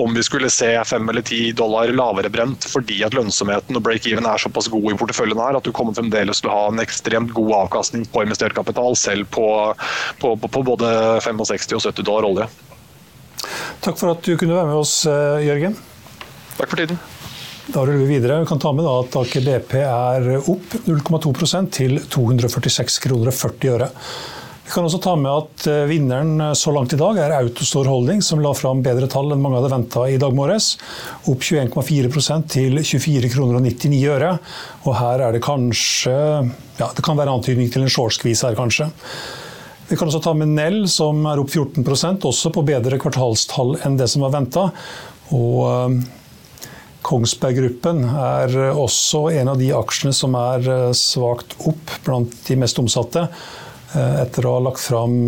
om 0.00 0.14
vi 0.16 0.24
skulle 0.24 0.50
se 0.52 0.70
5 0.88 1.12
eller 1.12 1.24
10 1.24 1.56
dollar 1.58 1.90
lavere 1.94 2.30
brent 2.32 2.66
fordi 2.68 3.00
at 3.06 3.16
lønnsomheten 3.16 3.76
og 3.76 3.84
break-even 3.84 4.28
er 4.28 4.40
såpass 4.40 4.70
god 4.72 4.92
i 4.92 4.98
porteføljen 5.00 5.40
her 5.42 5.58
at 5.58 5.66
du 5.66 5.72
kommer 5.74 5.96
fremdeles 5.96 6.42
til 6.42 6.52
å 6.52 6.56
ha 6.56 6.64
en 6.70 6.82
ekstremt 6.82 7.34
god 7.36 7.54
avkastning 7.64 8.06
på 8.12 8.24
investert 8.24 8.56
kapital, 8.56 8.96
selv 8.98 9.28
på, 9.34 9.46
på, 10.22 10.34
på, 10.38 10.52
på 10.56 10.66
både 10.72 10.90
65 11.24 11.78
og 11.78 11.86
70 11.88 12.06
dollar 12.06 12.28
olje. 12.28 12.50
Takk 13.84 13.98
for 14.00 14.12
at 14.14 14.24
du 14.24 14.34
kunne 14.36 14.56
være 14.56 14.70
med 14.70 14.80
oss, 14.80 15.00
eh, 15.06 15.44
Jørgen. 15.46 15.76
Takk 16.58 16.68
for 16.68 16.80
tiden. 16.80 16.98
Da 17.68 17.82
ruller 17.84 18.00
vi 18.00 18.14
videre. 18.16 18.40
Vi 18.40 18.48
kan 18.48 18.58
ta 18.58 18.72
med 18.72 18.86
at 18.88 19.16
Aker 19.20 19.44
BP 19.44 19.74
er 19.82 20.28
opp 20.38 20.76
0,2% 20.86 21.70
til 21.76 22.00
246 22.00 23.00
kroner 23.04 23.28
og 23.28 23.36
40 23.36 23.72
øre. 23.74 23.90
Vi 24.68 24.74
kan 24.74 24.84
også 24.84 24.98
ta 25.00 25.14
med 25.16 25.32
at 25.32 25.66
eh, 25.72 25.86
vinneren 25.88 26.40
eh, 26.44 26.54
så 26.56 26.72
langt 26.76 26.92
i 26.92 26.98
dag 27.00 27.16
er 27.20 27.32
Autostore 27.38 27.88
Holding, 27.88 28.20
som 28.20 28.42
la 28.44 28.50
fram 28.52 28.82
bedre 28.84 29.08
tall 29.08 29.32
enn 29.32 29.40
mange 29.40 29.56
hadde 29.62 29.70
venta 29.72 30.02
i 30.12 30.18
dag 30.20 30.34
morges. 30.36 30.74
Opp 31.24 31.40
21,4% 31.40 32.48
til 32.52 32.76
24 32.76 33.30
kroner 33.32 33.56
og 33.56 33.64
99 33.64 34.00
øre. 34.12 34.34
Og 34.84 34.96
her 34.98 35.24
er 35.24 35.32
det 35.32 35.40
kanskje 35.46 36.12
ja, 36.12 36.90
Det 36.92 37.04
kan 37.04 37.16
være 37.16 37.32
antydning 37.32 37.72
til 37.72 37.86
en 37.86 37.92
shortskvis 37.92 38.44
her, 38.44 38.58
kanskje. 38.60 38.90
Vi 39.88 39.96
kan 39.96 40.10
også 40.10 40.20
ta 40.20 40.34
med 40.36 40.50
Nell, 40.52 40.82
som 40.92 41.22
er 41.30 41.40
opp 41.40 41.48
14% 41.48 42.26
også 42.28 42.52
på 42.52 42.64
bedre 42.68 42.98
kvartalstall 43.00 43.78
enn 43.86 43.96
det 43.96 44.10
som 44.12 44.26
var 44.26 44.34
venta. 44.34 44.66
Og 45.32 45.62
eh, 45.64 45.94
Kongsberg 47.08 47.56
Gruppen 47.56 48.04
er 48.04 48.52
også 48.74 49.30
en 49.32 49.54
av 49.54 49.56
de 49.60 49.70
aksjene 49.72 50.12
som 50.12 50.36
er 50.36 50.68
eh, 50.68 50.90
svakt 50.92 51.56
opp 51.64 51.96
blant 52.04 52.36
de 52.50 52.58
mest 52.60 52.82
omsatte. 52.84 53.24
Eh, 53.96 54.20
etter 54.26 54.44
å 54.44 54.58
ha 54.58 54.66
lagt 54.66 54.84
fram 54.84 55.22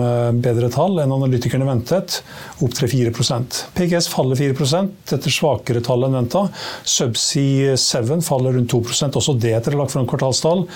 bedre 0.45 0.69
tall 0.69 1.01
enn 1.01 1.17
analytikerne 1.17 1.65
ventet, 1.65 2.21
opp 2.61 2.77
3-4% 2.77 3.63
PGS 3.81 4.13
faller 4.13 4.37
4% 4.37 5.17
etter 5.17 5.41
svakere 5.41 5.81
tall 5.89 6.05
enn 6.05 6.21
venta. 6.21 6.51
Subsea 6.85 7.81
7 7.81 8.19
faller 8.29 8.61
rundt 8.61 8.77
2% 8.77 9.17
også 9.17 9.41
det 9.41 9.57
etter 9.57 9.73
å 9.73 9.81
ha 9.81 9.87
lagt 9.87 9.97
fram 9.97 10.11
kvartalstall. 10.11 10.67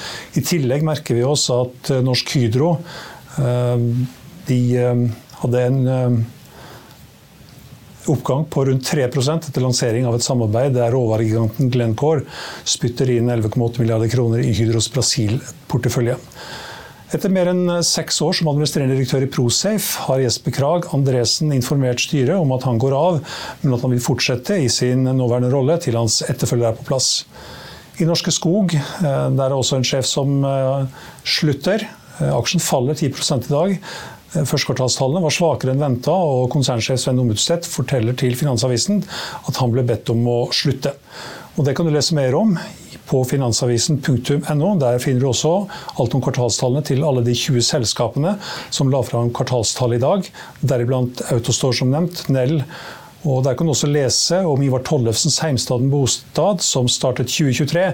I 0.41 0.49
tillegg 0.55 0.89
merker 0.89 1.21
vi 1.21 1.33
oss 1.37 1.51
at 1.53 1.99
Norsk 2.01 2.39
Hydro 2.39 2.79
de 3.37 4.59
ehm, 4.79 5.05
hadde 5.41 5.63
en 5.67 5.79
ehm, 5.89 6.19
oppgang 8.13 8.45
på 8.51 8.65
rundt 8.69 8.91
3% 8.91 9.49
etter 9.49 9.65
lansering 9.65 10.07
av 10.09 10.19
et 10.19 10.25
samarbeid 10.25 10.75
der 10.77 10.93
råvaregiganten 10.93 11.71
Glencore 11.73 12.27
spytter 12.69 13.11
inn 13.15 13.33
11,8 13.33 13.81
milliarder 13.81 14.13
kroner 14.13 14.45
i 14.45 14.53
Hydros 14.57 14.91
Brasil-portefølje. 14.93 16.19
Etter 17.15 17.31
mer 17.31 17.47
enn 17.53 17.69
seks 17.87 18.17
år 18.25 18.35
som 18.35 18.49
administrerende 18.51 18.97
direktør 18.97 19.23
i 19.23 19.31
Prosafe 19.31 20.07
har 20.09 20.23
Jesper 20.25 20.55
Krag 20.57 20.89
Andresen 20.97 21.53
informert 21.55 22.03
styret 22.03 22.35
om 22.35 22.51
at 22.57 22.65
han 22.67 22.81
går 22.83 22.97
av, 22.97 23.21
men 23.63 23.77
at 23.77 23.85
han 23.85 23.95
vil 23.95 24.03
fortsette 24.03 24.59
i 24.59 24.71
sin 24.73 25.07
nåværende 25.07 25.53
rolle 25.53 25.79
til 25.85 25.99
hans 26.01 26.23
etterfølger 26.27 26.73
er 26.73 26.81
på 26.81 26.89
plass. 26.89 27.11
I 28.03 28.09
Norske 28.09 28.33
Skog 28.35 28.75
eh, 28.75 29.29
der 29.39 29.45
er 29.47 29.55
også 29.55 29.79
en 29.79 29.87
sjef 29.87 30.09
som 30.11 30.41
eh, 30.49 31.05
slutter. 31.37 31.87
Eh, 32.21 32.31
aksjen 32.37 32.63
faller 32.63 32.95
10 32.95 33.47
i 33.47 33.53
dag. 33.53 33.77
Eh, 34.35 34.45
Førstekvartalstallene 34.45 35.23
var 35.25 35.35
svakere 35.35 35.75
enn 35.75 35.83
venta, 35.83 36.15
og 36.15 36.51
konsernsjef 36.55 37.01
Sven 37.03 37.23
Omutstedt 37.23 37.67
forteller 37.71 38.17
til 38.19 38.37
Finansavisen 38.39 39.03
at 39.49 39.61
han 39.61 39.75
ble 39.75 39.87
bedt 39.87 40.11
om 40.15 40.27
å 40.31 40.39
slutte. 40.55 40.95
Og 41.57 41.65
Det 41.65 41.77
kan 41.77 41.87
du 41.87 41.93
lese 41.95 42.15
mer 42.15 42.35
om 42.35 42.59
på 43.07 43.21
finansavisen.no. 43.29 44.71
Der 44.81 44.99
finner 44.99 45.21
du 45.21 45.29
også 45.29 45.69
alt 46.01 46.15
om 46.17 46.23
kvartalstallene 46.25 46.85
til 46.87 47.05
alle 47.05 47.23
de 47.23 47.35
20 47.37 47.63
selskapene 47.63 48.37
som 48.75 48.91
la 48.91 49.03
fram 49.07 49.31
kvartalstall 49.31 49.95
i 49.95 50.03
dag, 50.03 50.27
deriblant 50.63 51.23
Autostore 51.31 51.77
som 51.77 51.93
nevnt, 51.93 52.25
Nell 52.33 52.63
Og 53.25 53.45
Der 53.45 53.55
kan 53.57 53.65
du 53.67 53.73
også 53.73 53.89
lese 53.89 54.43
om 54.45 54.61
Ivar 54.63 54.83
Tollefsens 54.85 55.39
Heimstaden 55.41 55.89
bostad, 55.89 56.61
som 56.61 56.89
startet 56.93 57.31
2023 57.33 57.85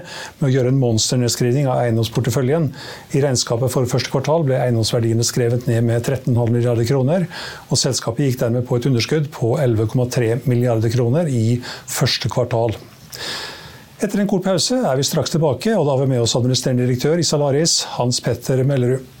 med 0.41 0.47
å 0.49 0.51
gjøre 0.51 0.73
en 0.73 0.81
monsternedskrivning 0.81 1.69
av 1.71 1.79
eiendomsporteføljen. 1.85 2.67
I 3.15 3.21
regnskapet 3.23 3.71
for 3.71 3.87
første 3.87 4.11
kvartal 4.11 4.43
ble 4.47 4.57
eiendomsverdiene 4.59 5.23
skrevet 5.23 5.69
ned 5.71 5.87
med 5.87 6.03
13,5 6.03 6.51
milliarder 6.51 6.87
kroner, 6.89 7.29
og 7.69 7.79
selskapet 7.79 8.27
gikk 8.27 8.41
dermed 8.43 8.67
på 8.67 8.75
et 8.75 8.89
underskudd 8.91 9.31
på 9.31 9.53
11,3 9.55 10.41
milliarder 10.51 10.91
kroner 10.91 11.31
i 11.31 11.61
første 11.63 12.31
kvartal. 12.31 12.75
Etter 14.01 14.19
en 14.19 14.27
kort 14.27 14.43
pause 14.43 14.81
er 14.81 14.99
vi 14.99 15.07
straks 15.07 15.31
tilbake, 15.31 15.71
og 15.77 15.87
da 15.87 15.95
har 15.95 16.03
vi 16.03 16.11
med 16.11 16.25
oss 16.25 16.35
administrerende 16.35 16.89
direktør 16.89 17.21
i 17.21 17.27
Salaris, 17.27 17.83
Hans 17.95 18.19
Petter 18.25 18.65
Mellerud. 18.67 19.20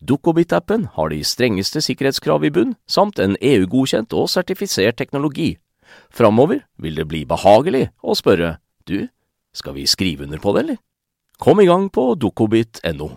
Dukkobit-appen 0.00 0.88
har 0.96 1.12
de 1.12 1.22
strengeste 1.24 1.82
sikkerhetskrav 1.84 2.44
i 2.44 2.52
bunn, 2.54 2.76
samt 2.86 3.22
en 3.22 3.36
EU-godkjent 3.40 4.14
og 4.16 4.30
sertifisert 4.32 4.98
teknologi. 5.00 5.56
Framover 6.12 6.64
vil 6.80 6.96
det 6.96 7.08
bli 7.08 7.24
behagelig 7.28 7.88
å 8.02 8.16
spørre 8.18 8.56
du, 8.88 9.08
skal 9.52 9.76
vi 9.76 9.86
skrive 9.86 10.24
under 10.24 10.40
på 10.42 10.54
det, 10.54 10.64
eller? 10.64 10.80
Kom 11.42 11.60
i 11.60 11.66
gang 11.66 11.88
på 11.92 12.12
dukkobit.no. 12.14 13.10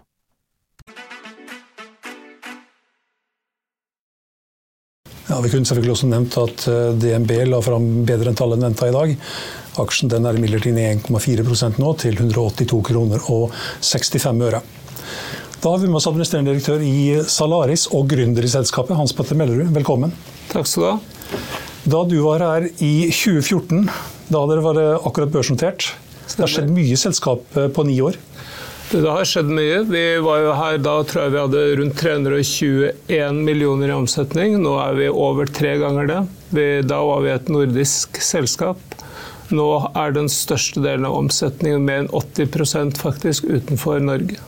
Ja, 5.26 5.42
Vi 5.42 5.50
kunne 5.50 5.66
selvfølgelig 5.66 5.92
også 5.92 6.08
nevnt 6.10 6.36
at 6.38 6.66
eh, 6.70 6.96
DNB 7.02 7.32
la 7.50 7.60
fram 7.66 7.88
bedre 8.06 8.30
enn 8.30 8.38
tallet 8.38 8.62
venta 8.62 8.90
i 8.90 8.94
dag. 8.94 9.16
Aksjen 9.82 10.12
den 10.12 10.28
er 10.30 10.38
imidlertid 10.38 10.76
ned 10.78 11.02
1,4 11.10 11.80
nå, 11.82 11.94
til 12.00 12.20
182 12.22 12.82
kroner 12.86 13.26
og 13.34 13.56
65 13.82 14.44
øre. 14.46 14.62
Da 15.66 15.72
har 15.72 15.80
vi 15.82 15.88
med 15.88 15.98
oss 15.98 16.06
administrerende 16.06 16.52
direktør 16.54 16.82
i 16.86 17.24
Salaris 17.26 17.88
og 17.98 18.04
gründer 18.12 18.46
i 18.46 18.50
selskapet, 18.54 18.94
Hans 19.00 19.16
Petter 19.18 19.34
Mellerud. 19.40 19.72
Velkommen. 19.74 20.12
Takk 20.52 20.70
skal 20.70 20.84
du 20.84 20.86
ha. 20.92 21.40
Da 21.90 22.02
du 22.06 22.14
var 22.22 22.44
her 22.46 22.68
i 22.86 23.08
2014, 23.10 23.88
da 24.30 24.44
dere 24.52 24.62
var 24.62 24.80
akkurat 25.00 25.34
børsnotert, 25.34 25.88
det 26.30 26.44
har 26.44 26.54
skjedd 26.54 26.70
mye 26.70 26.94
i 26.94 27.02
selskapet 27.02 27.74
på 27.74 27.88
ni 27.90 27.98
år? 27.98 28.22
Det 28.92 29.02
har 29.10 29.26
skjedd 29.26 29.50
mye. 29.58 29.82
Vi 29.90 30.06
var 30.30 30.46
jo 30.46 30.54
her 30.62 30.80
da 30.86 30.98
tror 31.02 31.24
jeg 31.24 31.34
vi 31.34 31.44
hadde 31.48 31.68
rundt 31.82 32.00
321 32.06 33.44
millioner 33.50 33.90
i 33.90 33.98
omsetning. 33.98 34.62
Nå 34.62 34.78
er 34.86 35.02
vi 35.02 35.10
over 35.10 35.50
tre 35.50 35.80
ganger 35.82 36.14
det. 36.14 36.24
Vi, 36.54 36.72
da 36.86 37.02
var 37.10 37.26
vi 37.26 37.34
et 37.34 37.50
nordisk 37.50 38.22
selskap. 38.22 39.00
Nå 39.50 39.72
er 39.98 40.14
den 40.14 40.30
største 40.30 40.86
delen 40.86 41.10
av 41.10 41.24
omsetningen, 41.26 41.90
mer 41.90 42.06
enn 42.06 42.18
80% 42.22 43.02
faktisk, 43.02 43.50
utenfor 43.50 44.06
Norge. 44.14 44.46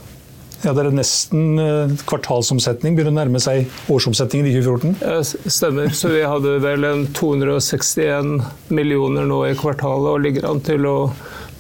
Ja, 0.64 0.74
Det 0.74 0.84
er 0.84 0.96
nesten 0.96 1.60
eh, 1.62 1.92
kvartalsomsetning. 2.10 2.96
Begynner 2.98 3.14
å 3.14 3.20
nærme 3.20 3.42
seg 3.44 3.70
årsomsetningen 3.94 4.50
i 4.50 4.56
2014? 4.56 4.96
Ja, 5.04 5.20
stemmer. 5.54 5.92
Så 5.94 6.10
vi 6.14 6.24
hadde 6.26 6.58
vel 6.64 6.88
en 6.88 7.06
261 7.18 8.72
millioner 8.74 9.28
nå 9.30 9.44
i 9.48 9.58
kvartalet 9.58 10.16
og 10.16 10.24
ligger 10.26 10.50
an 10.50 10.64
til 10.66 10.88
å 10.90 10.98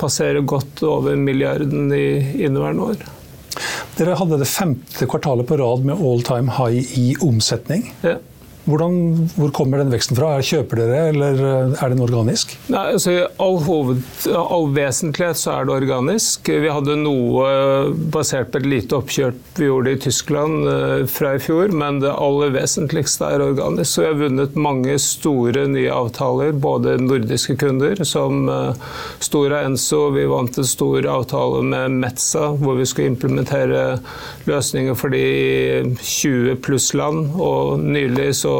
passere 0.01 0.41
godt 0.45 0.81
over 0.85 1.17
milliarden 1.17 1.91
i 1.93 2.07
inneværende 2.45 2.89
år. 2.93 3.05
Dere 3.97 4.17
hadde 4.19 4.37
det 4.41 4.49
femte 4.49 5.07
kvartalet 5.09 5.47
på 5.49 5.57
rad 5.57 5.85
med 5.85 6.01
all 6.01 6.21
time 6.25 6.53
high 6.57 6.97
i 6.97 7.07
omsetning. 7.25 7.87
Ja. 8.05 8.17
Hvordan, 8.67 9.29
hvor 9.37 9.51
kommer 9.55 9.79
den 9.79 9.91
veksten 9.93 10.17
fra? 10.17 10.33
Kjøper 10.43 10.81
dere, 10.81 11.03
eller 11.13 11.37
eh, 11.39 11.75
er 11.79 11.93
den 11.93 12.03
organisk? 12.03 12.51
Nei, 12.67 12.81
altså 12.97 13.13
I 13.13 13.19
all, 13.39 13.61
hoved, 13.63 14.01
all 14.27 14.67
vesentlighet 14.75 15.39
så 15.39 15.53
er 15.53 15.67
det 15.69 15.75
organisk. 15.77 16.51
Vi 16.51 16.71
hadde 16.73 16.97
noe 16.99 17.47
basert 18.11 18.51
på 18.51 18.59
et 18.59 18.67
lite 18.67 18.97
oppkjøp 18.99 19.61
vi 19.61 19.69
gjorde 19.69 19.93
i 19.95 19.99
Tyskland 20.03 20.67
eh, 20.67 21.05
fra 21.07 21.35
i 21.37 21.39
fjor, 21.39 21.71
men 21.71 22.01
det 22.03 22.11
aller 22.11 22.51
vesentligste 22.57 23.29
er 23.37 23.45
organisk. 23.45 23.93
Så 23.93 24.03
vi 24.03 24.09
har 24.09 24.19
vunnet 24.19 24.59
mange 24.59 24.97
store 24.99 25.63
nye 25.71 25.93
avtaler, 25.93 26.51
både 26.51 26.97
nordiske 26.99 27.55
kunder, 27.61 28.03
som 28.03 28.51
eh, 28.51 28.91
Stora 29.23 29.63
Enso. 29.69 30.09
Vi 30.17 30.27
vant 30.27 30.59
en 30.59 30.67
stor 30.67 31.07
avtale 31.07 31.63
med 31.71 31.97
Metza, 32.03 32.49
hvor 32.59 32.75
vi 32.81 32.89
skulle 32.89 33.13
implementere 33.13 34.01
løsninger 34.49 34.99
for 34.99 35.15
de 35.15 35.25
20 36.03 36.59
pluss 36.67 36.91
land. 36.97 37.31
Og 37.39 37.79
nylig 37.79 38.33
så 38.43 38.56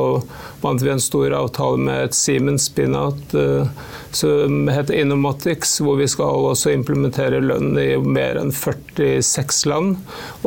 vant 0.62 0.82
vi 0.82 0.92
en 0.92 1.02
stor 1.02 1.34
avtale 1.38 1.80
med 1.82 2.08
et 2.08 2.18
Siemens 2.18 2.68
spin-out 2.70 3.36
uh, 3.38 3.70
som 4.16 4.68
heter 4.72 4.98
Innomotics, 5.02 5.78
hvor 5.84 6.00
vi 6.00 6.08
skal 6.10 6.48
også 6.52 6.72
implementere 6.74 7.42
lønn 7.44 7.78
i 7.80 7.90
mer 8.02 8.40
enn 8.42 8.54
46 8.56 9.64
land. 9.70 9.98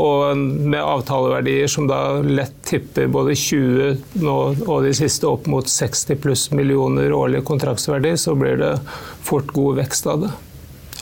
Og 0.01 0.37
med 0.41 0.81
avtaleverdier 0.81 1.71
som 1.71 1.89
da 1.91 2.21
lett 2.25 2.57
tipper 2.67 3.11
både 3.13 3.37
20 3.39 4.23
nå, 4.25 4.39
og 4.67 4.87
de 4.87 4.95
siste 4.97 5.29
opp 5.29 5.49
mot 5.51 5.69
60 5.69 6.23
pluss 6.23 6.49
millioner 6.55 7.13
årlig 7.15 7.45
kontraktsverdi, 7.49 8.17
så 8.19 8.35
blir 8.39 8.59
det 8.61 8.77
fort 9.27 9.53
god 9.57 9.83
vekst 9.85 10.09
av 10.11 10.25
det. 10.25 10.33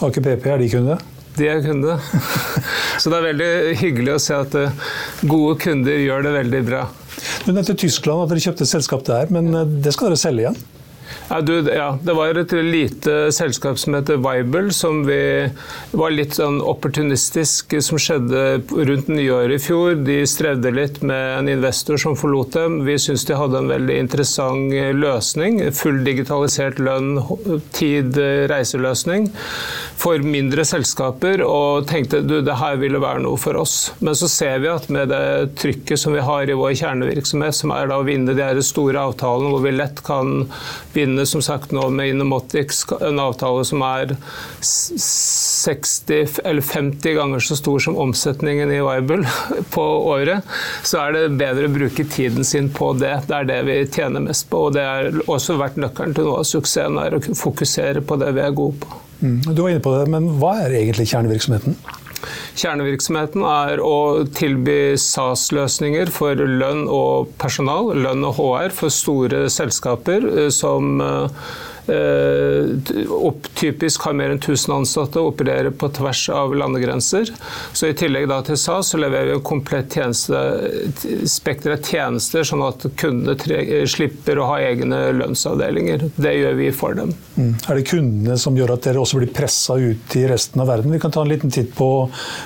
Aker 0.05 0.23
PP, 0.23 0.51
er 0.51 0.61
de 0.61 0.69
kunde? 0.71 0.99
De 1.39 1.47
er 1.51 1.63
kunde. 1.63 1.99
Så 3.01 3.11
det 3.11 3.19
er 3.19 3.29
veldig 3.31 3.51
hyggelig 3.81 4.15
å 4.17 4.23
se 4.23 4.37
at 4.37 4.55
eh, 4.59 4.89
gode 5.23 5.59
kunder 5.63 6.01
gjør 6.03 6.27
det 6.27 6.35
veldig 6.35 6.63
bra. 6.67 6.87
Du 7.45 7.53
nevnte 7.53 7.77
Tyskland, 7.79 8.25
at 8.25 8.33
dere 8.33 8.43
kjøpte 8.43 8.67
et 8.67 8.71
selskap 8.71 9.05
der, 9.07 9.31
men 9.35 9.53
eh, 9.55 9.77
det 9.85 9.95
skal 9.95 10.11
dere 10.11 10.21
selge 10.21 10.45
igjen? 10.45 10.59
Ja, 11.29 11.41
du, 11.41 11.55
ja, 11.69 11.99
Det 12.03 12.15
var 12.17 12.39
et 12.41 12.53
lite 12.53 13.17
selskap 13.33 13.79
som 13.79 13.95
heter 13.99 14.21
Vibel, 14.23 14.71
som 14.73 15.03
vi 15.07 15.21
var 15.93 16.15
litt 16.15 16.39
sånn 16.39 16.61
opportunistisk, 16.65 17.77
som 17.85 18.01
skjedde 18.01 18.63
rundt 18.73 19.11
nyåret 19.13 19.59
i 19.59 19.63
fjor. 19.63 19.99
De 20.07 20.23
strevde 20.29 20.73
litt 20.75 21.03
med 21.03 21.39
en 21.39 21.53
investor 21.53 22.01
som 22.01 22.17
forlot 22.19 22.57
dem. 22.57 22.81
Vi 22.89 22.97
syns 23.03 23.27
de 23.29 23.37
hadde 23.39 23.61
en 23.61 23.73
veldig 23.73 23.99
interessant 24.05 24.73
løsning. 24.97 25.61
Full 25.77 26.01
digitalisert 26.07 26.81
lønn, 26.83 27.19
tid, 27.77 28.17
reiseløsning 28.51 29.29
for 29.99 30.23
mindre 30.23 30.63
selskaper, 30.69 31.43
og 31.43 31.89
tenkte 31.91 32.21
du, 32.23 32.39
det 32.45 32.59
her 32.61 32.79
ville 32.81 33.01
være 33.03 33.25
noe 33.25 33.39
for 33.41 33.59
oss. 33.59 33.91
Men 34.05 34.17
så 34.19 34.29
ser 34.31 34.61
vi 34.63 34.71
at 34.71 34.87
med 34.95 35.11
det 35.11 35.57
trykket 35.59 36.01
som 36.01 36.15
vi 36.15 36.23
har 36.25 36.49
i 36.49 36.57
vår 36.59 36.77
kjernevirksomhet, 36.79 37.57
som 37.59 37.75
er 37.75 37.91
da 37.91 37.99
å 37.99 38.07
vinne 38.07 38.37
de 38.39 38.65
store 38.65 39.03
avtalene, 39.11 39.51
hvor 39.53 39.65
vi 39.65 39.75
lett 39.75 40.03
kan 40.07 40.47
vinne 40.99 41.25
som 41.29 41.43
sagt 41.45 41.73
nå 41.75 41.87
med 41.95 42.13
Inomotics, 42.13 42.85
en 43.01 43.21
avtale 43.23 43.65
som 43.67 43.83
er 43.87 44.15
60 44.61 46.41
eller 46.45 46.63
50 46.63 47.19
ganger 47.19 47.45
så 47.45 47.57
stor 47.59 47.79
som 47.83 47.99
omsetningen 47.99 48.73
i 48.73 48.81
Viable 48.83 49.23
på 49.75 49.87
året, 50.13 50.47
så 50.83 51.03
er 51.07 51.17
det 51.17 51.25
bedre 51.41 51.69
å 51.69 51.75
bruke 51.75 52.07
tiden 52.09 52.47
sin 52.47 52.71
på 52.75 52.93
det. 52.99 53.15
Det 53.29 53.41
er 53.41 53.49
det 53.49 53.61
vi 53.69 53.79
tjener 53.87 54.25
mest 54.25 54.49
på. 54.51 54.69
Og 54.69 54.77
det 54.77 54.85
har 54.87 55.21
også 55.27 55.59
vært 55.61 55.79
nøkkelen 55.81 56.17
til 56.17 56.29
noe 56.29 56.43
av 56.43 56.49
suksessen, 56.49 56.99
er 57.01 57.19
å 57.19 57.23
fokusere 57.23 58.05
på 58.07 58.19
det 58.21 58.33
vi 58.37 58.45
er 58.45 58.57
gode 58.57 58.83
på. 58.83 59.01
Mm, 59.19 59.41
du 59.51 59.63
var 59.63 59.73
inne 59.73 59.83
på 59.83 59.95
det, 59.97 60.05
men 60.13 60.29
hva 60.39 60.55
er 60.63 60.77
egentlig 60.79 61.09
kjernevirksomheten? 61.11 61.79
Kjernevirksomheten 62.59 63.45
er 63.47 63.83
å 63.85 64.25
tilby 64.35 64.97
SAS-løsninger 64.99 66.11
for 66.15 66.39
lønn 66.39 66.87
og 66.91 67.33
personal, 67.41 67.93
lønn 67.95 68.27
og 68.27 68.39
HR, 68.41 68.75
for 68.75 68.93
store 68.93 69.47
selskaper 69.53 70.27
eh, 70.35 70.51
som 70.55 70.99
eh, 71.89 72.49
Eh, 72.49 73.33
typisk 73.55 74.03
har 74.03 74.13
mer 74.13 74.31
enn 74.31 74.41
1000 74.41 74.75
ansatte 74.75 75.21
og 75.21 75.33
opererer 75.35 75.71
på 75.75 75.89
tvers 75.95 76.29
av 76.35 76.55
landegrenser. 76.57 77.31
Så 77.73 77.91
I 77.91 77.97
tillegg 77.99 78.29
da 78.31 78.41
til 78.47 78.59
SAS 78.61 78.93
så 78.93 79.01
leverer 79.01 79.33
vi 79.33 79.37
en 79.37 79.45
komplett 79.45 79.95
tjeneste, 79.99 80.39
spekter 81.29 81.75
av 81.75 81.83
tjenester, 81.85 82.47
sånn 82.47 82.65
at 82.67 82.87
kundene 83.01 83.87
slipper 83.89 84.41
å 84.41 84.49
ha 84.53 84.61
egne 84.63 85.01
lønnsavdelinger. 85.19 86.09
Det 86.17 86.35
gjør 86.39 86.59
vi 86.61 86.71
for 86.77 86.99
dem. 86.99 87.15
Mm. 87.37 87.53
Er 87.69 87.81
det 87.81 87.87
kundene 87.91 88.39
som 88.41 88.57
gjør 88.59 88.75
at 88.77 88.87
dere 88.87 89.03
også 89.03 89.21
blir 89.21 89.33
pressa 89.35 89.79
ut 89.79 90.17
i 90.19 90.27
resten 90.31 90.63
av 90.63 90.71
verden? 90.71 90.95
Vi 90.95 91.03
kan 91.03 91.15
ta 91.15 91.25
en 91.25 91.33
liten 91.33 91.55
titt 91.55 91.75
på 91.79 91.91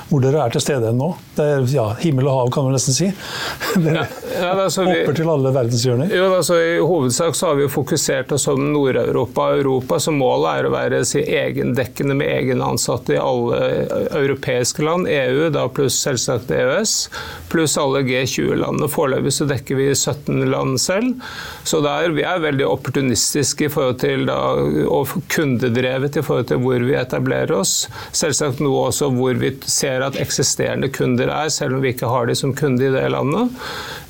hvor 0.08 0.24
dere 0.24 0.46
er 0.46 0.54
til 0.54 0.64
stede 0.64 0.94
nå. 0.96 1.12
Det 1.36 1.48
er 1.56 1.68
ja, 1.72 1.88
himmel 2.02 2.28
og 2.28 2.38
hav, 2.38 2.52
kan 2.54 2.68
man 2.68 2.76
nesten 2.76 2.96
si. 2.96 3.10
Dere 3.82 4.02
ja, 4.02 4.06
ja, 4.42 4.50
altså, 4.52 4.84
hopper 4.84 5.16
til 5.16 5.28
alle 5.32 5.52
verdenshjørner. 5.54 6.12
Jo, 6.12 6.26
altså, 6.36 6.58
I 6.60 6.74
hovedsak 6.80 7.36
så 7.36 7.50
har 7.50 7.60
vi 7.60 7.68
fokusert 7.72 8.34
oss 8.36 8.48
om 8.52 8.60
Nord-Europa 8.72 9.31
Europa 9.40 9.82
Europa, 9.82 10.00
så 10.00 10.12
målet 10.12 10.60
er 10.60 10.66
å 10.66 10.72
være 10.72 11.00
si, 11.06 11.20
egendekkende 11.22 12.14
med 12.18 12.30
egne 12.30 12.64
ansatte 12.64 13.14
i 13.14 13.20
alle 13.20 13.86
europeiske 14.18 14.82
land, 14.84 15.08
EU 15.08 15.48
da 15.52 15.66
pluss 15.68 15.98
selvsagt 16.02 16.50
EØS, 16.50 17.08
pluss 17.52 17.76
alle 17.80 18.02
G20-landene. 18.06 18.90
Foreløpig 18.92 19.32
så 19.32 19.46
dekker 19.48 19.78
vi 19.78 19.88
17 19.94 20.44
land 20.50 20.80
selv. 20.80 21.22
Så 21.64 21.80
der, 21.84 22.12
vi 22.16 22.24
er 22.26 22.42
veldig 22.42 22.66
opportunistiske 22.68 23.68
i 23.68 23.72
forhold 23.72 24.00
til 24.02 24.26
da, 24.28 24.38
og 24.86 25.14
kundedrevet 25.32 26.18
i 26.18 26.24
forhold 26.24 26.50
til 26.50 26.62
hvor 26.62 26.82
vi 26.82 26.96
etablerer 26.98 27.54
oss. 27.56 27.86
Selvsagt 28.16 28.62
noe 28.62 28.88
også 28.88 29.10
hvor 29.16 29.38
vi 29.40 29.54
ser 29.66 30.04
at 30.06 30.18
eksisterende 30.20 30.90
kunder 30.92 31.32
er, 31.32 31.52
selv 31.52 31.78
om 31.78 31.84
vi 31.84 31.94
ikke 31.94 32.10
har 32.10 32.28
de 32.28 32.38
som 32.38 32.54
kunde 32.56 32.86
i 32.86 32.94
det 32.94 33.08
landet. 33.12 33.52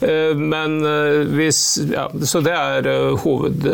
Eh, 0.03 0.37
men 0.37 0.81
eh, 0.87 1.23
hvis, 1.37 1.79
ja, 1.93 2.09
så 2.27 2.43
det 2.43 2.55
har 2.57 2.89
eh, 2.91 3.13
hoved, 3.23 3.69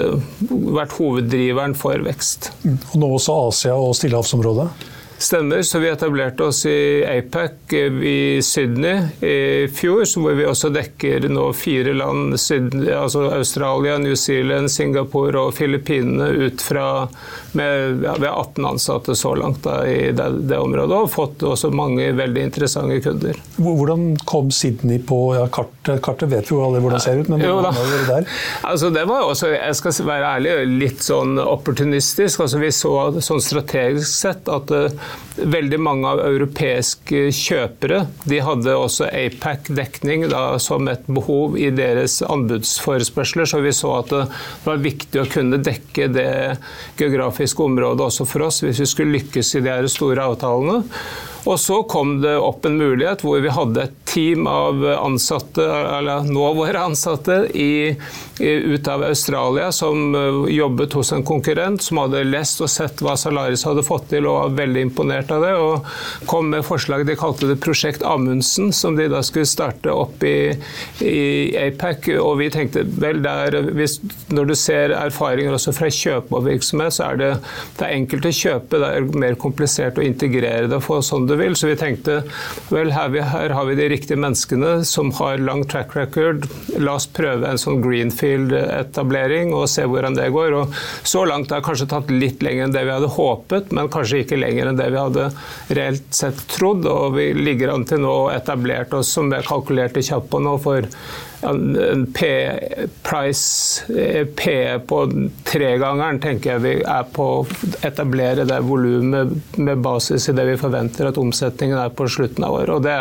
vært 0.50 0.96
hoveddriveren 0.98 1.76
for 1.78 2.04
vekst. 2.04 2.52
Og 2.92 2.96
nå 3.00 3.10
også 3.16 3.36
Asia 3.48 3.76
og 3.78 3.96
Stillehavsområdet? 3.96 4.68
Stemmer. 5.18 5.62
Så 5.62 5.78
vi 5.78 5.88
etablerte 5.90 6.44
oss 6.44 6.66
i 6.66 7.04
APAC 7.04 7.72
i 8.02 8.42
Sydney 8.42 9.26
i 9.26 9.68
fjor, 9.74 10.04
hvor 10.20 10.36
vi 10.38 10.46
også 10.46 10.70
dekker 10.70 11.26
nå 11.32 11.48
fire 11.58 11.94
land, 11.96 12.36
Sydney, 12.40 12.92
altså 12.94 13.24
Australia, 13.34 13.98
New 13.98 14.14
Zealand, 14.14 14.70
Singapore 14.70 15.42
og 15.48 15.56
Filippinene 15.58 16.30
ut 16.46 16.62
fra 16.62 17.08
med, 17.52 18.04
ja, 18.04 18.14
Vi 18.18 18.26
har 18.26 18.40
18 18.40 18.66
ansatte 18.66 19.16
så 19.16 19.34
langt 19.34 19.62
da, 19.64 19.80
i 19.86 20.12
det, 20.12 20.28
det, 20.46 20.58
området, 20.58 20.96
og 20.96 21.10
fått 21.10 21.42
også 21.42 21.70
mange 21.74 22.10
veldig 22.14 22.44
interessante 22.50 23.00
kunder. 23.02 23.38
Hvordan 23.56 24.12
kom 24.28 24.52
Sydney 24.54 25.00
på 25.02 25.18
ja, 25.34 25.48
kartet? 25.50 26.02
Kartet 26.04 26.30
vet 26.30 26.50
vi 26.50 26.54
jo 26.54 26.62
alle 26.66 26.82
hvordan 26.84 27.00
det 27.00 27.06
ser 27.06 27.22
ut, 27.22 27.32
men 27.32 27.42
hvordan 27.42 27.74
var 27.74 27.90
det 27.90 28.02
der? 28.06 28.30
Altså, 28.68 28.92
det 28.94 29.04
var 29.08 29.26
også, 29.26 29.50
jeg 29.56 29.78
skal 29.80 29.98
være 30.12 30.32
ærlig, 30.36 30.54
litt 30.84 31.02
sånn 31.02 31.40
opportunistisk. 31.42 32.44
Altså, 32.44 32.62
vi 32.62 32.70
så 32.74 32.94
sånn 33.24 33.42
strategisk 33.42 34.12
sett 34.12 34.50
at 34.52 34.70
uh, 34.74 35.07
veldig 35.38 35.78
mange 35.82 36.10
av 36.10 36.20
europeiske 36.24 37.28
kjøpere 37.34 38.00
de 38.28 38.40
hadde 38.42 38.74
også 38.74 39.06
APAC-dekning 39.06 40.26
som 40.62 40.88
et 40.90 41.06
behov 41.06 41.56
i 41.60 41.70
deres 41.74 42.18
anbudsforespørsler, 42.26 43.48
så 43.48 43.62
vi 43.62 43.74
så 43.76 43.94
at 44.00 44.12
det 44.14 44.24
var 44.66 44.82
viktig 44.82 45.22
å 45.22 45.28
kunne 45.30 45.60
dekke 45.62 46.10
det 46.12 46.30
geografiske 46.98 47.64
området 47.64 48.08
også 48.08 48.28
for 48.28 48.48
oss 48.48 48.62
hvis 48.64 48.82
vi 48.82 48.90
skulle 48.90 49.18
lykkes 49.18 49.54
i 49.58 49.64
de 49.66 49.80
store 49.92 50.26
avtalene. 50.32 50.82
Og 51.46 51.58
så 51.60 51.82
kom 51.90 52.18
det 52.22 52.36
opp 52.40 52.66
en 52.66 52.78
mulighet 52.78 53.22
hvor 53.24 53.42
vi 53.44 53.52
hadde 53.52 53.86
et 53.86 53.98
team 54.08 54.46
av 54.50 54.82
ansatte, 54.98 55.62
eller 55.62 56.26
nå 56.26 56.46
våre 56.56 56.80
ansatte, 56.88 57.36
i, 57.54 57.94
ut 58.40 58.88
av 58.88 59.04
Australia 59.04 59.70
som 59.74 60.14
eh, 60.14 60.38
jobbet 60.54 60.96
hos 60.98 61.12
en 61.12 61.24
konkurrent 61.26 61.82
som 61.82 62.00
hadde 62.02 62.24
lest 62.28 62.62
og 62.64 62.70
sett 62.72 63.02
hva 63.04 63.16
Salaris 63.18 63.64
hadde 63.68 63.84
fått 63.86 64.08
til, 64.12 64.26
og 64.26 64.38
var 64.38 64.56
veldig 64.62 64.84
imponert 64.88 65.32
av 65.34 65.44
det. 65.44 65.54
Og 65.58 66.26
kom 66.30 66.50
med 66.52 66.66
forslag 66.66 67.04
de 67.08 67.16
kalte 67.18 67.50
det 67.50 67.58
Prosjekt 67.62 68.04
Amundsen, 68.06 68.72
som 68.74 68.96
de 68.98 69.08
da 69.12 69.22
skulle 69.26 69.48
starte 69.48 69.92
opp 69.92 70.24
i, 70.26 70.54
i 71.04 71.20
APAC. 71.68 72.10
Og 72.18 72.38
vi 72.42 72.50
tenkte 72.54 72.84
vel, 72.98 73.22
der, 73.24 73.58
hvis, 73.76 73.98
når 74.32 74.52
du 74.52 74.56
ser 74.58 74.94
erfaringer 74.96 75.56
også 75.56 75.74
fra 75.76 75.90
kjøpervirksomhet, 75.92 76.98
så 76.98 77.10
er 77.12 77.22
det, 77.22 77.30
det 77.78 77.86
er 77.86 77.96
enkelt 77.96 78.28
å 78.28 78.34
kjøpe, 78.40 78.82
det 78.82 78.92
er 78.94 79.08
mer 79.24 79.38
komplisert 79.40 80.00
å 80.00 80.06
integrere 80.06 80.70
det. 80.70 80.80
for 80.84 81.04
sånn 81.04 81.27
du 81.28 81.36
vil. 81.38 81.56
Så 81.58 81.70
vi 81.70 81.76
tenkte 81.78 82.20
vel, 82.72 82.92
her, 82.94 83.10
vi, 83.12 83.22
her 83.24 83.54
har 83.54 83.68
vi 83.68 83.76
de 83.78 83.88
riktige 83.92 84.20
menneskene 84.20 84.84
som 84.88 85.12
har 85.20 85.42
lang 85.42 85.64
track 85.68 85.94
record. 85.98 86.48
La 86.78 86.96
oss 86.98 87.08
prøve 87.10 87.48
en 87.48 87.60
sånn 87.60 87.82
greenfield-etablering 87.84 89.54
og 89.56 89.68
se 89.72 89.86
hvordan 89.88 90.18
det 90.18 90.30
går. 90.34 90.58
Og 90.58 90.76
så 91.06 91.24
langt 91.28 91.52
har 91.52 91.62
det 91.62 91.68
kanskje 91.68 91.90
tatt 91.92 92.12
litt 92.12 92.44
lenger 92.44 92.68
enn 92.68 92.76
det 92.76 92.84
vi 92.88 92.94
hadde 92.96 93.12
håpet, 93.18 93.72
men 93.76 93.92
kanskje 93.92 94.24
ikke 94.24 94.40
lenger 94.40 94.72
enn 94.72 94.80
det 94.80 94.90
vi 94.94 95.00
hadde 95.00 95.30
reelt 95.78 96.10
sett 96.14 96.44
trodd. 96.52 96.88
Og 96.88 97.16
vi 97.18 97.30
ligger 97.36 97.74
an 97.74 97.86
til 97.88 98.02
nå 98.04 98.18
etablert 98.34 98.94
oss, 98.96 99.12
som 99.14 99.30
vi 99.30 99.38
har 99.38 99.48
kalkulert 99.48 99.96
kjapt 99.98 100.30
på 100.30 100.40
nå, 100.42 100.56
for 100.62 100.86
en 101.40 102.06
P-price, 102.14 103.84
eh, 103.92 104.24
P 104.24 104.78
på 104.86 104.98
tregangeren, 105.44 106.20
tenker 106.20 106.56
jeg 106.56 106.62
vi 106.64 106.72
er 106.82 107.04
på 107.14 107.26
å 107.38 107.46
etablere 107.86 108.46
det 108.48 108.58
volumet 108.66 109.58
med 109.58 109.82
basis 109.84 110.28
i 110.28 110.34
det 110.36 110.46
vi 110.48 110.56
forventer 110.60 111.10
at 111.10 111.20
omsetningen 111.20 111.78
er 111.78 111.94
på 111.94 112.08
slutten 112.10 112.46
av 112.46 112.58
året. 112.58 112.74
Og 112.74 112.82
det 112.82 112.96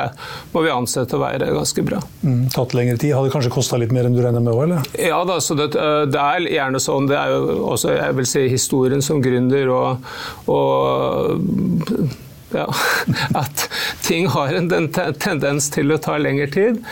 må 0.53 0.63
vi 0.65 0.73
ansette 0.73 1.17
å 1.17 1.23
være 1.23 1.49
ganske 1.55 1.85
bra. 1.87 2.01
Mm, 2.21 2.45
tatt 2.53 2.77
lengre 2.77 2.99
tid? 3.01 3.15
Hadde 3.17 3.33
kanskje 3.33 3.53
kosta 3.57 3.81
litt 3.81 3.95
mer 3.95 4.07
enn 4.07 4.17
du 4.17 4.21
regner 4.21 4.43
med 4.43 4.53
òg, 4.53 4.63
eller? 4.67 4.93
Ja 5.01 5.23
da, 5.27 5.39
så 5.41 5.57
det, 5.57 5.71
eh, 5.73 6.05
det, 6.11 6.21
er 6.21 6.49
gjerne 6.59 6.83
sånn. 6.83 7.09
Det 7.09 7.17
er 7.17 7.33
jo 7.33 7.59
også 7.73 7.97
jeg 7.97 8.21
vil 8.21 8.31
si, 8.35 8.47
historien 8.53 9.03
som 9.03 9.21
gründer 9.23 9.73
og, 9.73 10.09
og 10.53 12.07
ja, 12.53 12.67
at 13.41 13.69
ting 14.05 14.29
har 14.31 14.53
en 14.53 14.91
tendens 14.93 15.71
til 15.73 15.91
å 15.93 16.01
ta 16.01 16.19
lengre 16.21 16.51
tid. 16.53 16.83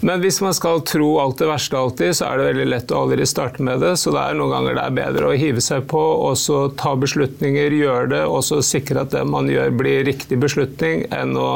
Men 0.00 0.22
hvis 0.22 0.38
man 0.40 0.54
skal 0.54 0.84
tro 0.86 1.08
alt 1.18 1.40
det 1.40 1.48
verste 1.50 1.78
alltid, 1.78 2.14
så 2.16 2.28
er 2.28 2.38
det 2.38 2.46
veldig 2.52 2.66
lett 2.70 2.92
å 2.94 3.00
aldri 3.02 3.26
starte 3.26 3.64
med 3.66 3.82
det. 3.82 3.96
Så 3.98 4.12
det 4.14 4.22
er 4.22 4.38
noen 4.38 4.54
ganger 4.54 4.78
det 4.78 4.84
er 4.84 4.96
bedre 5.00 5.32
å 5.32 5.38
hive 5.38 5.64
seg 5.64 5.88
på 5.90 5.98
og 5.98 6.36
så 6.38 6.68
ta 6.78 6.94
beslutninger, 6.94 7.74
gjøre 7.74 8.12
det, 8.14 8.22
og 8.30 8.44
så 8.46 8.62
sikre 8.62 9.02
at 9.02 9.14
det 9.16 9.24
man 9.26 9.50
gjør 9.50 9.74
blir 9.80 10.06
riktig 10.06 10.38
beslutning, 10.38 11.08
enn 11.10 11.34
å 11.38 11.50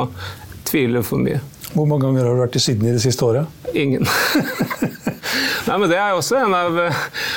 tvile 0.67 1.05
for 1.07 1.23
mye. 1.23 1.39
Hvor 1.73 1.87
mange 1.89 2.05
ganger 2.07 2.27
har 2.27 2.37
du 2.37 2.43
vært 2.45 2.59
i 2.59 2.63
Sydney 2.63 2.93
det 2.93 3.05
siste 3.05 3.25
året? 3.25 3.63
Ingen. 3.73 4.05
Nei, 5.67 5.79
men 5.79 5.89
Det 5.91 5.97
er 5.97 6.17
også 6.17 6.37
en 6.43 6.55
av 6.57 6.79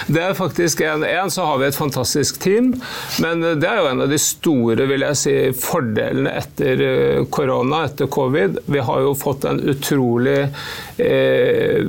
Det 0.10 0.22
er 0.22 0.34
faktisk 0.38 0.82
en, 0.86 1.06
en, 1.08 1.32
så 1.32 1.46
har 1.48 1.60
vi 1.62 1.68
et 1.70 1.78
fantastisk 1.78 2.40
team, 2.44 2.74
men 3.24 3.44
det 3.62 3.68
er 3.70 3.80
jo 3.80 3.90
en 3.90 4.04
av 4.06 4.12
de 4.12 4.18
store 4.22 4.88
vil 4.90 5.06
jeg 5.06 5.20
si, 5.20 5.34
fordelene 5.58 6.34
etter 6.42 6.82
eh, 6.86 7.22
korona, 7.34 7.84
etter 7.88 8.10
covid. 8.12 8.60
Vi 8.72 8.82
har 8.86 9.02
jo 9.06 9.14
fått 9.18 9.48
en 9.50 9.62
utrolig 9.72 10.38
eh, 11.02 11.82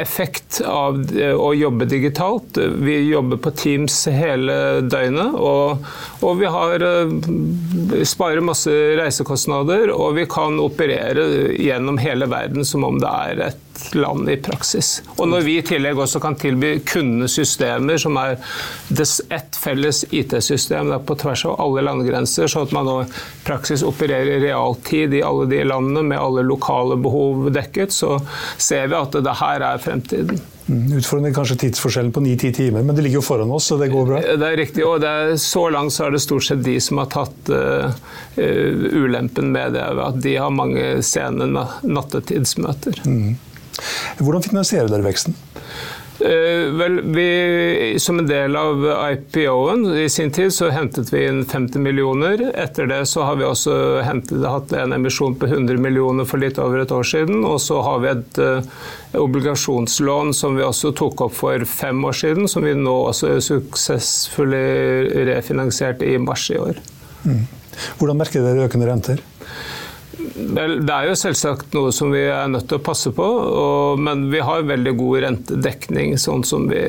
effekt 0.00 0.60
av 0.66 1.00
å 1.14 1.50
jobbe 1.56 1.88
digitalt. 1.88 2.58
Vi 2.84 2.98
jobber 3.08 3.40
på 3.44 3.54
Teams 3.64 3.96
hele 4.12 4.58
døgnet, 4.84 5.38
og, 5.38 5.84
Og 6.24 6.38
vi 6.40 6.48
har 6.48 6.84
sparer 8.08 8.44
masse 8.44 8.72
reisekostnader, 8.98 9.92
og 9.92 10.14
vi 10.16 10.24
kan 10.30 10.56
operere 10.62 11.26
gjennom 11.60 11.83
hele 12.00 12.26
verden 12.30 12.64
som 12.64 12.84
om 12.86 12.98
det 13.02 13.10
er 13.10 13.42
et 13.50 13.84
land 13.94 14.28
i 14.30 14.36
praksis. 14.40 15.02
Og 15.16 15.28
når 15.28 15.44
vi 15.46 15.56
i 15.58 15.64
tillegg 15.66 15.98
også 15.98 16.20
kan 16.22 16.36
tilby 16.38 16.76
kundene 16.86 17.28
systemer 17.30 17.98
som 18.00 18.16
er 18.20 18.38
ett 19.34 19.58
felles 19.58 20.04
IT-system 20.14 20.94
på 21.06 21.18
tvers 21.20 21.44
av 21.50 21.58
alle 21.62 21.84
landegrenser, 21.88 22.50
sånn 22.50 22.68
at 22.68 22.74
man 22.76 22.88
nå 22.88 22.96
praksis 23.46 23.84
opererer 23.86 24.36
i 24.38 24.42
realtid 24.46 25.14
i 25.18 25.24
alle 25.26 25.48
de 25.50 25.62
landene 25.66 26.06
med 26.14 26.20
alle 26.20 26.46
lokale 26.46 26.98
behov 27.00 27.50
dekket, 27.54 27.92
så 27.92 28.16
ser 28.56 28.88
vi 28.88 29.00
at 29.00 29.22
det 29.24 29.38
her 29.42 29.68
er 29.72 29.82
fremtiden. 29.82 30.42
Mm, 30.64 30.92
utfordrende 30.96 31.34
kanskje 31.36 31.56
tidsforskjellen 31.60 32.12
på 32.12 32.22
9-10 32.24 32.52
timer, 32.56 32.82
men 32.82 32.96
det 32.96 33.02
ligger 33.04 33.20
jo 33.20 33.24
foran 33.26 33.50
oss, 33.52 33.66
så 33.68 33.76
det 33.76 33.90
går 33.92 34.06
bra? 34.08 34.20
Det 34.24 34.46
er 34.48 34.56
riktig, 34.56 34.84
og 34.88 35.04
er, 35.04 35.34
så 35.40 35.66
langt 35.72 35.92
så 35.92 36.06
er 36.06 36.14
det 36.14 36.22
stort 36.24 36.46
sett 36.46 36.62
de 36.64 36.78
som 36.80 37.02
har 37.02 37.10
tatt 37.12 37.50
uh, 37.52 37.92
uh, 38.38 38.86
ulempen 38.96 39.52
med 39.52 39.76
det, 39.76 39.84
at 39.84 40.22
de 40.24 40.38
har 40.40 40.54
mange 40.54 40.86
sene 41.04 41.50
nattetidsmøter. 41.84 43.02
Mm. 43.04 43.36
Hvordan 44.22 44.46
finansierer 44.46 44.88
dere 44.88 45.04
veksten? 45.04 45.36
Uh, 46.20 46.70
vel, 46.78 47.00
vi, 47.14 47.96
Som 47.98 48.20
en 48.20 48.28
del 48.28 48.56
av 48.56 48.84
IPO-en 49.12 49.86
i 49.98 50.08
sin 50.08 50.30
tid 50.32 50.52
så 50.54 50.68
hentet 50.70 51.10
vi 51.12 51.24
inn 51.26 51.42
50 51.44 51.82
millioner. 51.82 52.44
Etter 52.54 52.86
det 52.90 53.00
så 53.10 53.26
har 53.26 53.40
vi 53.40 53.48
også 53.48 54.02
hentet, 54.06 54.44
hatt 54.46 54.72
en 54.78 54.94
emisjon 54.94 55.34
på 55.38 55.48
100 55.50 55.80
millioner 55.82 56.28
for 56.28 56.42
litt 56.42 56.60
over 56.62 56.84
et 56.84 56.94
år 56.94 57.08
siden. 57.08 57.42
Og 57.48 57.58
så 57.64 57.80
har 57.82 58.04
vi 58.04 58.12
et 58.12 58.40
uh, 58.42 58.62
obligasjonslån 59.18 60.34
som 60.38 60.56
vi 60.58 60.66
også 60.66 60.94
tok 60.96 61.26
opp 61.26 61.34
for 61.40 61.66
fem 61.68 62.04
år 62.06 62.20
siden, 62.22 62.48
som 62.50 62.66
vi 62.66 62.76
nå 62.78 62.94
også 63.10 63.36
suksessfullt 63.42 64.54
refinansierte 65.28 66.06
i 66.06 66.18
mars 66.22 66.46
i 66.54 66.58
år. 66.60 66.78
Mm. 67.24 67.44
Hvordan 67.98 68.18
merker 68.20 68.44
dere 68.44 68.66
økende 68.68 68.88
renter? 68.88 69.22
Det 70.34 70.90
er 70.90 71.06
jo 71.06 71.14
selvsagt 71.14 71.74
noe 71.76 71.92
som 71.94 72.10
vi 72.10 72.24
er 72.26 72.48
nødt 72.50 72.66
til 72.66 72.80
å 72.80 72.82
passe 72.82 73.12
på, 73.14 73.24
og, 73.24 74.00
men 74.02 74.24
vi 74.32 74.40
har 74.42 74.66
veldig 74.66 74.94
god 74.98 75.20
rentedekning 75.22 76.16
sånn 76.18 76.42
som 76.46 76.66
vi, 76.70 76.80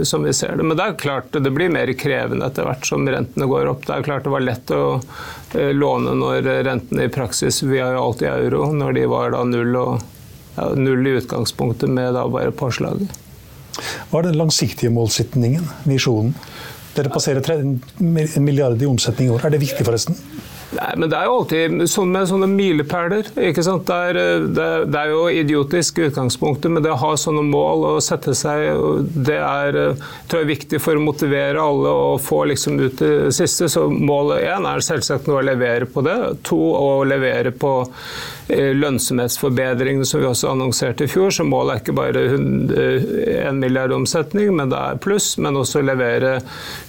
som 0.00 0.24
vi, 0.24 0.32
ser 0.36 0.56
det. 0.56 0.64
Men 0.64 0.78
det 0.78 0.86
er 0.86 0.96
klart 1.02 1.36
det 1.36 1.52
blir 1.52 1.72
mer 1.72 1.92
krevende 2.00 2.48
etter 2.48 2.64
hvert 2.64 2.88
som 2.88 3.04
rentene 3.04 3.50
går 3.50 3.68
opp. 3.74 3.84
Det 3.84 3.98
er 3.98 4.06
klart 4.06 4.24
det 4.24 4.32
var 4.32 4.46
lett 4.46 4.72
å 4.72 4.80
eh, 4.96 5.74
låne 5.76 6.16
når 6.16 6.48
rentene 6.70 7.04
i 7.04 7.12
praksis 7.12 7.60
Vi 7.66 7.82
har 7.82 7.92
jo 7.98 8.06
alltid 8.06 8.30
euro, 8.32 8.70
når 8.72 8.96
de 8.96 9.04
var 9.12 9.36
da 9.36 9.44
null, 9.44 9.76
og, 9.76 10.08
ja, 10.56 10.72
null 10.80 11.04
i 11.04 11.16
utgangspunktet 11.20 11.92
med 11.92 12.16
da 12.16 12.24
bare 12.32 12.56
påslaget. 12.56 13.12
Hva 14.08 14.22
er 14.22 14.30
den 14.30 14.40
langsiktige 14.40 14.94
målsetningen, 14.94 15.68
visjonen? 15.84 16.32
Dere 16.96 17.12
passerer 17.12 17.44
en 17.52 17.76
milliard 18.40 18.80
i 18.80 18.88
omsetning 18.88 19.28
i 19.28 19.36
år. 19.36 19.44
Er 19.44 19.52
det 19.52 19.60
viktig, 19.60 19.84
forresten? 19.84 20.16
Nei, 20.74 20.92
men 20.98 21.10
Det 21.10 21.18
er 21.18 21.28
jo 21.28 21.34
alltid 21.38 21.82
sånn 21.90 22.10
med 22.10 22.26
sånne 22.26 22.48
milepæler. 22.50 23.28
ikke 23.48 23.62
sant? 23.62 23.86
Det 23.86 23.96
er, 24.10 24.46
det, 24.50 24.68
det 24.90 25.00
er, 25.00 25.12
jo 25.14 25.26
idiotisk 25.30 26.00
i 26.00 26.08
utgangspunktet, 26.08 26.72
men 26.72 26.82
det 26.82 26.90
å 26.90 26.98
ha 27.00 27.12
sånne 27.20 27.44
mål 27.46 27.86
og 27.92 28.00
sette 28.04 28.34
seg, 28.34 28.66
det 29.14 29.38
er 29.38 29.78
tror 30.26 30.42
jeg, 30.42 30.50
viktig 30.50 30.82
for 30.82 30.98
å 30.98 31.04
motivere 31.04 31.62
alle 31.62 31.92
og 31.92 32.22
få 32.24 32.42
liksom 32.50 32.80
ut 32.82 32.98
det 32.98 33.34
siste. 33.36 33.70
Så 33.70 33.86
målet 33.90 34.48
én 34.50 34.66
er 34.66 34.84
selvsagt 34.84 35.30
nå 35.30 35.38
å 35.38 35.46
levere 35.46 35.86
på 35.86 36.02
det. 36.06 36.18
To 36.50 36.60
å 36.76 36.90
levere 37.06 37.54
på 37.54 37.76
Eh, 38.45 38.45
lønnsomhetsforbedringene 38.48 40.06
som 40.06 40.20
vi 40.22 40.28
også 40.28 40.52
annonserte 40.52 41.06
i 41.06 41.10
fjor. 41.10 41.32
Så 41.34 41.46
målet 41.46 41.74
er 41.74 41.82
ikke 41.82 41.96
bare 41.96 42.22
1 42.36 42.74
eh, 42.76 43.50
milliard 43.56 43.94
omsetning, 43.96 44.52
men 44.56 44.70
det 44.70 44.78
er 44.78 45.00
pluss. 45.02 45.32
Men 45.42 45.58
også 45.58 45.82
levere 45.84 46.36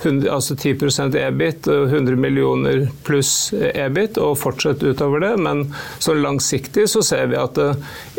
100, 0.03 0.29
altså 0.33 0.55
10 0.55 1.17
EBIT 1.17 1.69
og 1.73 1.87
100 1.89 2.19
millioner 2.21 2.85
pluss 3.07 3.53
EBIT, 3.53 4.19
og 4.21 4.37
fortsette 4.37 4.93
utover 4.93 5.25
det. 5.25 5.33
Men 5.41 5.65
så 5.99 6.13
langsiktig 6.17 6.87
så 6.91 7.01
ser 7.05 7.31
vi 7.33 7.39
at 7.41 7.57
eh, 7.61 7.73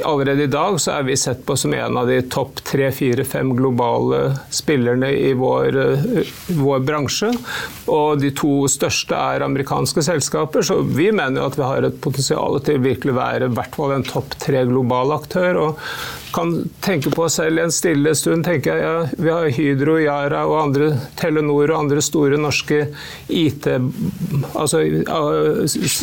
allerede 0.04 0.48
i 0.48 0.52
dag 0.52 0.80
så 0.82 0.98
er 0.98 1.08
vi 1.08 1.18
sett 1.18 1.44
på 1.46 1.56
som 1.58 1.74
en 1.74 2.00
av 2.00 2.10
de 2.10 2.20
topp 2.26 2.64
tre, 2.66 2.90
fire, 2.94 3.24
fem 3.24 3.54
globale 3.58 4.34
spillerne 4.54 5.12
i 5.14 5.32
vår, 5.38 5.78
vår 6.58 6.82
bransje. 6.86 7.30
Og 7.88 8.18
de 8.20 8.32
to 8.36 8.66
største 8.70 9.14
er 9.14 9.46
amerikanske 9.46 10.02
selskaper, 10.04 10.66
så 10.66 10.80
vi 10.82 11.10
mener 11.14 11.40
jo 11.40 11.48
at 11.48 11.58
vi 11.58 11.66
har 11.66 11.86
et 11.86 12.02
potensial 12.02 12.58
til 12.66 12.82
virkelig 12.82 13.14
å 13.14 13.18
være 13.18 13.27
være 13.28 13.48
i 13.48 13.54
hvert 13.58 13.78
fall 13.78 13.94
en 13.96 14.06
topp 14.06 14.36
tre 14.40 14.64
global 14.68 15.14
aktør. 15.18 15.60
og 15.62 15.84
kan 16.38 16.70
tenke 16.80 17.10
på 17.10 17.28
selv 17.28 17.58
en 17.58 17.72
stille 17.74 18.14
stund. 18.14 18.44
tenker 18.46 18.76
jeg, 18.76 18.84
ja, 18.84 19.06
Vi 19.18 19.30
har 19.30 19.48
Hydro, 19.56 19.98
Yara 19.98 20.46
og 20.46 20.62
andre, 20.62 21.00
Telenor 21.18 21.70
og 21.72 21.78
andre 21.82 22.02
store 22.04 22.36
norske 22.38 22.86
IT 23.28 23.66
Altså 24.54 24.82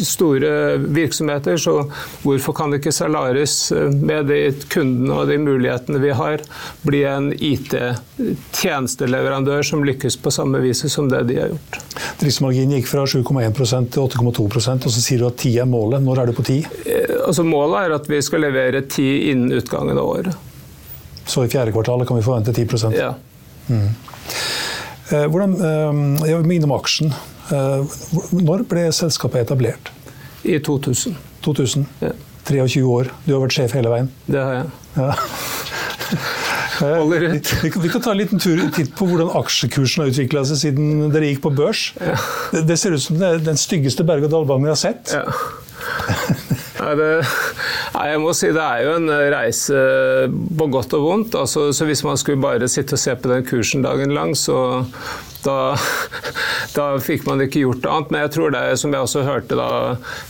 store 0.06 0.78
virksomheter. 0.78 1.58
Så 1.58 1.92
hvorfor 2.24 2.54
kan 2.58 2.74
ikke 2.76 2.92
Salaris, 2.92 3.72
med 3.72 4.26
de 4.30 4.54
kundene 4.72 5.14
og 5.16 5.28
de 5.30 5.38
mulighetene 5.40 6.00
vi 6.04 6.10
har, 6.16 6.38
bli 6.86 7.04
en 7.08 7.34
IT-tjenesteleverandør 7.34 9.62
som 9.66 9.84
lykkes 9.88 10.18
på 10.22 10.32
samme 10.34 10.60
vis 10.64 10.92
som 10.92 11.10
det 11.12 11.28
de 11.30 11.36
har 11.40 11.48
gjort? 11.54 11.72
Driftsmarginen 12.20 12.76
gikk 12.78 12.88
fra 12.92 13.02
7,1% 13.08 13.90
til 13.96 14.02
8,2% 14.04 14.86
og 14.86 14.92
så 14.92 15.02
sier 15.02 15.20
du 15.22 15.26
at 15.30 15.40
10 15.40 15.60
er 15.64 15.68
målet. 15.70 16.00
Når 16.04 16.16
er 16.22 16.26
du 16.30 16.34
på 16.36 16.44
10? 16.44 16.66
altså 17.28 17.44
Målet 17.46 17.86
er 17.86 17.92
at 17.96 18.10
vi 18.10 18.22
skal 18.26 18.42
levere 18.46 18.82
10 18.82 19.06
innen 19.32 19.52
utgangen 19.56 19.98
av 19.98 20.06
året. 20.06 20.25
Så 21.26 21.46
i 21.46 21.50
fjerde 21.52 21.74
kvartalet 21.74 22.08
kan 22.08 22.18
vi 22.20 22.26
forvente 22.26 22.54
10% 22.54 22.98
Ja. 22.98 23.14
Mm. 23.68 23.90
Eh, 25.12 25.26
hvordan, 25.26 25.54
eh, 25.54 26.28
Jeg 26.28 26.38
vil 26.38 26.48
minne 26.48 26.64
om 26.64 26.72
aksjen. 26.72 27.14
Eh, 27.52 27.86
når 28.32 28.66
ble 28.70 28.92
selskapet 28.92 29.46
etablert? 29.46 29.92
I 30.44 30.60
2000. 30.60 31.16
2000? 31.42 31.86
Ja. 32.02 32.12
23 32.46 32.84
år. 32.84 33.10
Du 33.26 33.34
har 33.34 33.42
vært 33.42 33.58
sjef 33.58 33.74
hele 33.74 33.90
veien? 33.90 34.10
Det 34.28 34.42
har 34.42 34.54
jeg. 34.54 34.66
Ja. 34.98 35.14
Vi, 36.76 37.18
vi, 37.18 37.70
vi, 37.72 37.90
kan 37.90 38.02
ta 38.04 38.12
en 38.12 38.18
liten 38.20 38.40
tur, 38.40 38.60
titt 38.76 38.90
på 39.00 39.06
hvordan 39.08 39.30
aksjekursen 39.40 40.02
har 40.04 40.10
utvikla 40.12 40.42
seg 40.44 40.58
siden 40.60 41.06
dere 41.14 41.30
gikk 41.30 41.46
på 41.46 41.54
børs. 41.56 41.86
Ja. 42.02 42.18
Det, 42.52 42.66
det, 42.68 42.76
ser 42.82 42.98
ut 42.98 43.04
som 43.04 43.20
det 43.22 43.30
er 43.30 43.46
den 43.46 43.60
styggeste 43.60 44.04
berg-og-dal-banen 44.04 44.68
vi 44.68 44.74
har 44.74 44.82
sett. 44.82 45.14
Ja. 45.16 45.24
Nei, 46.82 46.92
det, 47.00 47.08
nei, 47.96 48.08
jeg 48.12 48.22
må 48.22 48.34
si 48.36 48.52
det 48.54 48.64
er 48.64 48.84
jo 48.86 48.96
en 49.00 49.12
reise 49.34 49.84
på 50.30 50.68
godt 50.74 50.96
og 50.98 51.06
vondt. 51.08 51.38
Altså, 51.40 51.70
så 51.74 51.88
Hvis 51.88 52.04
man 52.08 52.20
skulle 52.20 52.42
bare 52.44 52.68
sitte 52.72 52.98
og 52.98 53.02
se 53.02 53.16
på 53.16 53.32
den 53.32 53.46
kursen 53.48 53.86
dagen 53.86 54.14
lang, 54.16 54.36
så 54.38 54.84
da, 55.46 55.76
da, 56.76 56.86
fikk 57.04 57.26
man 57.28 57.44
ikke 57.46 57.64
gjort 57.64 57.88
annet. 57.90 58.14
Men 58.14 58.26
jeg 58.26 58.34
tror 58.36 58.54
det, 58.56 58.64
som 58.82 58.96
jeg 58.96 59.08
også 59.08 59.26
hørte 59.28 59.58
da, 59.60 59.70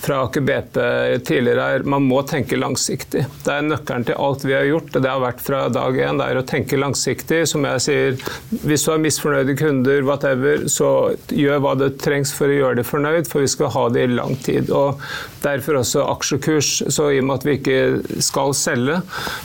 fra 0.04 0.22
Aker 0.26 0.46
BP 0.46 0.80
tidligere, 1.28 1.68
er 1.78 1.88
man 1.96 2.08
må 2.10 2.22
tenke 2.28 2.60
langsiktig. 2.60 3.26
Det 3.46 3.54
er 3.54 3.68
nøkkelen 3.68 4.08
til 4.10 4.20
alt 4.28 4.46
vi 4.48 4.56
har 4.58 4.68
gjort. 4.70 4.92
og 4.94 5.06
Det 5.06 5.12
har 5.12 5.24
vært 5.24 5.46
fra 5.46 5.62
dag 5.74 6.00
én. 6.08 6.22
Det 6.22 6.30
er 6.30 6.42
å 6.42 6.48
tenke 6.48 6.82
langsiktig. 6.82 7.44
Som 7.50 7.68
jeg 7.68 7.86
sier, 7.86 8.20
hvis 8.66 8.86
du 8.86 8.92
har 8.94 9.04
misfornøyde 9.04 9.58
kunder, 9.60 10.04
whatever, 10.08 10.68
så 10.72 10.90
gjør 11.32 11.64
hva 11.64 11.76
det 11.80 11.96
trengs 12.04 12.34
for 12.36 12.52
å 12.52 12.60
gjøre 12.60 12.82
dem 12.82 12.90
fornøyd, 12.90 13.32
for 13.32 13.46
vi 13.46 13.52
skal 13.52 13.74
ha 13.76 13.88
det 13.94 14.08
i 14.08 14.14
lang 14.16 14.36
tid. 14.46 14.74
Og 14.76 15.02
Derfor 15.46 15.80
også 15.82 16.06
aksjekurs. 16.10 16.72
Så 16.94 17.12
i 17.14 17.22
og 17.22 17.28
med 17.30 17.40
at 17.40 17.46
vi 17.46 17.58
ikke 17.60 18.22
skal 18.24 18.56
selge, 18.58 19.00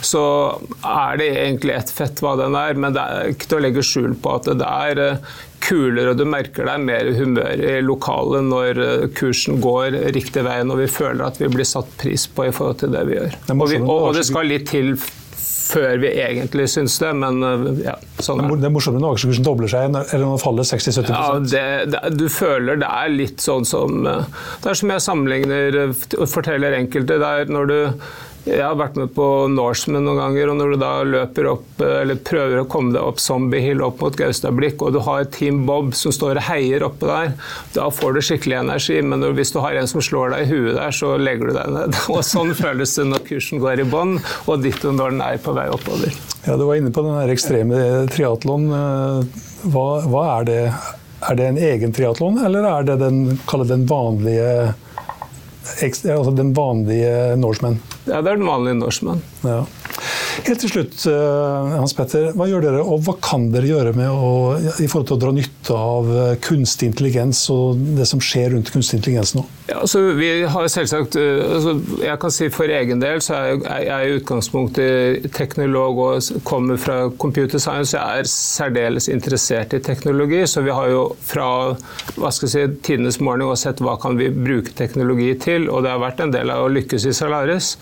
så 0.05 0.23
er 0.81 1.21
det 1.21 1.29
egentlig 1.35 1.77
ett 1.77 1.93
fett 1.93 2.23
hva 2.23 2.35
den 2.39 2.57
er. 2.57 2.77
Men 2.79 2.97
det 2.97 3.05
er 3.05 3.33
ikke 3.35 3.51
til 3.51 3.59
å 3.59 3.63
legge 3.67 3.85
skjul 3.85 4.17
på 4.21 4.37
at 4.39 4.49
det 4.49 4.67
er 4.67 5.03
kulere, 5.63 6.11
og 6.11 6.19
du 6.19 6.25
merker 6.29 6.67
deg 6.67 6.83
mer 6.85 7.11
humør 7.17 7.63
i 7.63 7.79
lokalet 7.85 8.47
når 8.49 8.83
eh, 8.85 9.07
kursen 9.17 9.61
går 9.63 9.97
riktig 10.17 10.45
vei, 10.47 10.59
når 10.67 10.83
vi 10.83 10.91
føler 10.91 11.25
at 11.27 11.41
vi 11.41 11.49
blir 11.51 11.67
satt 11.67 11.89
pris 12.01 12.27
på 12.27 12.49
i 12.49 12.53
forhold 12.55 12.81
til 12.83 12.93
det 12.95 13.07
vi 13.09 13.17
gjør. 13.19 13.41
Og, 13.55 13.65
vi, 13.69 13.81
og 13.81 14.13
det 14.17 14.27
skal 14.27 14.49
litt 14.51 14.69
til 14.71 14.95
før 15.71 16.01
vi 16.01 16.09
egentlig 16.19 16.67
syns 16.71 16.97
det, 17.01 17.11
men 17.17 17.43
eh, 17.45 17.67
ja, 17.85 17.93
sånn 18.23 18.43
er 18.43 18.49
det. 18.51 18.67
er 18.67 18.73
morsommere 18.75 19.03
når 19.03 19.17
aksjekursen 19.17 19.45
dobler 19.47 19.71
seg 19.71 19.87
eller 19.91 20.25
når 20.25 20.33
den 20.35 20.43
faller 20.43 20.67
60-70 20.67 21.13
Ja, 21.13 21.29
det, 21.53 21.63
det, 21.93 22.01
Du 22.19 22.25
føler 22.31 22.81
det 22.81 22.89
er 22.89 23.13
litt 23.13 23.43
sånn 23.43 23.67
som 23.67 24.03
eh, 24.09 24.27
Det 24.63 24.73
er 24.73 24.81
som 24.81 24.91
jeg 24.93 25.05
sammenligner 25.05 25.79
og 25.85 26.27
forteller 26.31 26.75
enkelte. 26.77 27.19
Det 27.21 27.31
er 27.41 27.51
når 27.51 27.71
du 27.71 27.79
jeg 28.41 28.61
har 28.63 28.73
vært 28.73 28.95
med 28.97 29.11
på 29.13 29.25
Norseman 29.53 30.01
noen 30.01 30.17
ganger, 30.17 30.49
og 30.49 30.55
når 30.57 30.71
du 30.73 30.77
da 30.81 30.91
løper 31.05 31.49
opp, 31.51 31.81
eller 31.85 32.17
prøver 32.25 32.63
å 32.63 32.67
komme 32.69 32.89
deg 32.95 33.05
opp 33.05 33.21
Zombiehill 33.21 33.83
opp 33.85 34.01
mot 34.01 34.15
Gaustablikk, 34.17 34.81
og 34.81 34.95
du 34.95 34.99
har 35.05 35.27
Team 35.35 35.59
Bob 35.67 35.91
som 35.97 36.13
står 36.15 36.39
og 36.39 36.47
heier 36.47 36.81
oppe 36.87 37.05
der, 37.05 37.35
da 37.75 37.85
får 37.93 38.17
du 38.17 38.21
skikkelig 38.25 38.57
energi. 38.63 38.97
Men 39.05 39.27
hvis 39.37 39.53
du 39.53 39.59
har 39.61 39.77
en 39.77 39.89
som 39.89 40.01
slår 40.01 40.33
deg 40.33 40.47
i 40.47 40.49
huet 40.55 40.79
der, 40.79 40.95
så 40.95 41.13
legger 41.21 41.51
du 41.51 41.57
deg 41.59 41.75
ned. 41.75 41.99
Og 42.15 42.23
sånn 42.25 42.55
føles 42.57 42.95
det 42.97 43.05
når 43.11 43.21
kursen 43.29 43.61
går 43.61 43.83
i 43.83 43.87
bånn, 43.93 44.17
og 44.49 44.65
ditto 44.65 44.95
når 44.95 45.13
den 45.13 45.23
er 45.27 45.37
på 45.41 45.53
vei 45.57 45.67
oppover. 45.69 46.17
Ja, 46.47 46.57
Du 46.57 46.65
var 46.65 46.81
inne 46.81 46.89
på 46.93 47.05
den 47.05 47.31
ekstreme 47.35 47.83
triatlon. 48.09 48.67
Hva, 49.69 49.87
hva, 50.09 50.25
er 50.39 50.49
det? 50.49 50.59
Er 51.29 51.37
det 51.37 51.51
en 51.51 51.61
egen 51.61 51.93
triatlon, 51.93 52.41
eller 52.41 52.65
er 52.65 52.89
det 52.89 52.97
den, 53.03 53.23
den 53.69 53.85
vanlige 53.89 54.73
altså 56.09 56.33
vanlige 56.57 57.35
Norseman? 57.37 57.77
Ja, 58.07 58.21
det 58.21 58.31
er 58.31 58.39
den 58.39 58.47
vanlige 58.49 58.79
norskmann. 58.79 59.21
Ja. 59.45 59.59
Helt 60.45 60.61
til 60.63 60.71
slutt, 60.71 60.95
eh, 61.11 61.71
Hans 61.75 61.93
Petter. 61.95 62.31
Hva 62.37 62.47
gjør 62.49 62.63
dere, 62.65 62.81
og 62.81 63.03
hva 63.05 63.15
kan 63.23 63.49
dere 63.53 63.67
gjøre 63.67 63.91
å, 64.07 64.55
i 64.79 64.87
forhold 64.89 65.09
til 65.09 65.17
å 65.17 65.21
dra 65.21 65.31
nytte 65.35 65.75
av 65.77 66.11
eh, 66.15 66.35
kunstig 66.43 66.91
intelligens 66.91 67.43
og 67.53 67.81
det 67.97 68.07
som 68.09 68.21
skjer 68.23 68.55
rundt 68.55 68.71
kunstig 68.73 68.99
intelligens 68.99 69.35
nå? 69.37 69.43
Ja, 69.67 69.81
altså, 69.83 70.03
vi 70.17 70.29
har 70.53 70.69
selvsagt, 70.71 71.17
eh, 71.19 71.43
altså, 71.57 71.75
jeg 72.01 72.21
kan 72.21 72.33
si 72.33 72.49
For 72.51 72.71
egen 72.71 73.01
del 73.03 73.21
så 73.23 73.37
er 73.37 73.85
jeg 73.85 74.07
i 74.07 74.15
utgangspunktet 74.19 75.29
teknolog 75.35 75.99
og 76.05 76.43
kommer 76.47 76.79
fra 76.81 76.97
computer 77.21 77.61
science. 77.61 77.95
Jeg 77.95 78.23
er 78.23 78.31
særdeles 78.31 79.09
interessert 79.11 79.75
i 79.77 79.81
teknologi, 79.83 80.41
så 80.47 80.63
vi 80.65 80.75
har 80.75 80.89
jo 80.91 81.05
fra 81.27 81.47
hva 82.17 82.31
skal 82.33 82.47
jeg 82.47 82.53
si, 82.55 82.81
tidenes 82.87 83.19
morgen 83.23 83.51
sett 83.57 83.81
hva 83.83 83.97
kan 83.99 84.17
vi 84.19 84.29
bruke 84.31 84.73
teknologi 84.77 85.33
til. 85.41 85.69
Og 85.71 85.83
det 85.83 85.93
har 85.93 86.03
vært 86.03 86.23
en 86.23 86.33
del 86.33 86.51
av 86.53 86.65
å 86.65 86.71
lykkes 86.71 87.07
i 87.09 87.15
Salaris. 87.15 87.75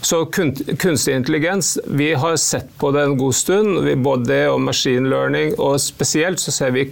Så 0.00 0.26
kunstig 0.26 1.14
intelligens, 1.14 1.78
vi 1.86 2.12
har 2.14 2.36
sett 2.36 2.68
på 2.78 2.90
det 2.94 3.02
en 3.02 3.16
god 3.18 3.34
stund, 3.34 4.02
både 4.02 4.30
det 4.30 4.44
og 4.48 4.60
machine 4.62 5.10
learning. 5.10 5.56
Og 5.58 5.80
spesielt 5.82 6.40
så 6.40 6.54
ser 6.54 6.70
vi 6.76 6.86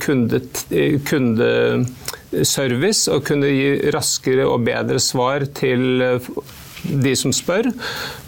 kundeservice 1.06 3.12
og 3.12 3.22
kunne 3.28 3.52
gi 3.52 3.68
raskere 3.94 4.48
og 4.50 4.66
bedre 4.66 4.98
svar 5.00 5.46
til 5.54 6.02
de 6.90 7.14
som 7.18 7.32
spør. 7.34 7.70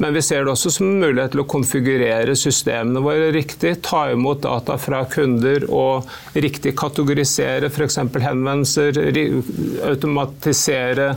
Men 0.03 0.15
vi 0.17 0.23
ser 0.25 0.45
det 0.45 0.53
også 0.53 0.73
som 0.75 0.89
en 0.89 1.03
mulighet 1.03 1.35
til 1.35 1.43
å 1.43 1.49
konfigurere 1.49 2.37
systemene 2.39 3.03
våre 3.05 3.31
riktig. 3.35 3.77
Ta 3.87 4.09
imot 4.13 4.43
data 4.47 4.79
fra 4.81 5.05
kunder 5.11 5.67
og 5.69 6.09
riktig 6.35 6.75
kategorisere 6.79 7.71
f.eks. 7.71 8.01
henvendelser. 8.25 9.01
Automatisere 9.89 11.09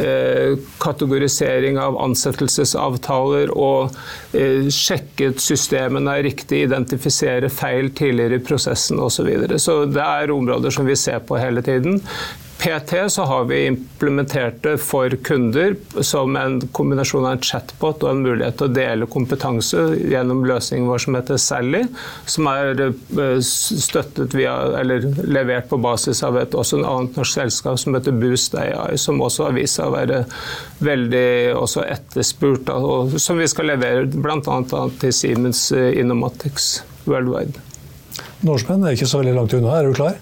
eh, 0.00 0.58
kategorisering 0.82 1.80
av 1.80 1.98
ansettelsesavtaler 2.04 3.54
og 3.56 3.96
eh, 4.36 4.68
sjekke 4.74 5.32
at 5.34 5.42
systemene 5.44 6.18
er 6.18 6.26
riktig, 6.30 6.64
identifisere 6.66 7.50
feil 7.52 7.90
tidligere 7.96 8.40
i 8.40 8.44
prosessen 8.44 8.98
osv. 9.00 9.20
Så, 9.20 9.26
videre. 9.26 9.58
så 9.60 9.74
det 9.84 10.00
er 10.00 10.30
områder 10.32 10.72
som 10.72 10.86
vi 10.88 10.96
ser 10.96 11.18
på 11.28 11.36
hele 11.36 11.60
tiden. 11.66 11.98
PT 12.60 13.10
så 13.12 13.22
har 13.22 13.44
vi 13.44 13.66
implementert 13.66 14.62
det 14.62 14.74
for 14.84 15.10
kunder 15.24 15.74
som 16.04 16.36
en 16.36 16.58
kombinasjon 16.76 17.24
av 17.24 17.32
en 17.32 17.44
chatbot 17.44 18.04
og 18.04 18.10
en 18.10 18.20
mulighet 18.20 18.58
til 18.60 18.68
å 18.68 18.74
dele 18.76 19.08
kompetanse 19.08 19.84
gjennom 19.96 20.42
løsningen 20.44 20.88
vår 20.90 21.00
som 21.04 21.16
heter 21.16 21.40
Sally, 21.40 21.80
som 22.28 22.50
er 22.50 22.82
eh, 22.84 23.40
støttet 23.40 24.36
via, 24.36 24.52
eller 24.80 25.08
levert 25.24 25.70
på 25.70 25.80
basis 25.80 26.20
av 26.26 26.36
et 26.40 26.56
også 26.56 26.82
en 26.82 26.88
annet 26.90 27.16
norsk 27.16 27.38
selskap 27.40 27.80
som 27.80 27.96
heter 27.96 28.20
Boost 28.20 28.58
AI, 28.60 28.98
som 29.00 29.24
også 29.24 29.48
har 29.48 29.56
vist 29.56 29.80
seg 29.80 29.88
å 29.88 29.96
være 29.96 30.22
veldig 30.84 31.26
etterspurt, 31.86 32.68
og 32.76 33.16
som 33.16 33.40
vi 33.40 33.48
skal 33.48 33.72
levere 33.72 34.04
bl.a. 34.10 34.84
til 35.00 35.16
Siemens 35.16 35.70
eh, 35.72 35.94
Innomatics 36.02 36.82
Worldwide. 37.08 37.56
Norsemenn 38.44 38.84
er 38.84 38.96
ikke 38.96 39.08
så 39.08 39.22
veldig 39.22 39.38
langt 39.38 39.56
unna, 39.56 39.78
er 39.80 39.88
du 39.88 39.96
klar? 39.96 40.20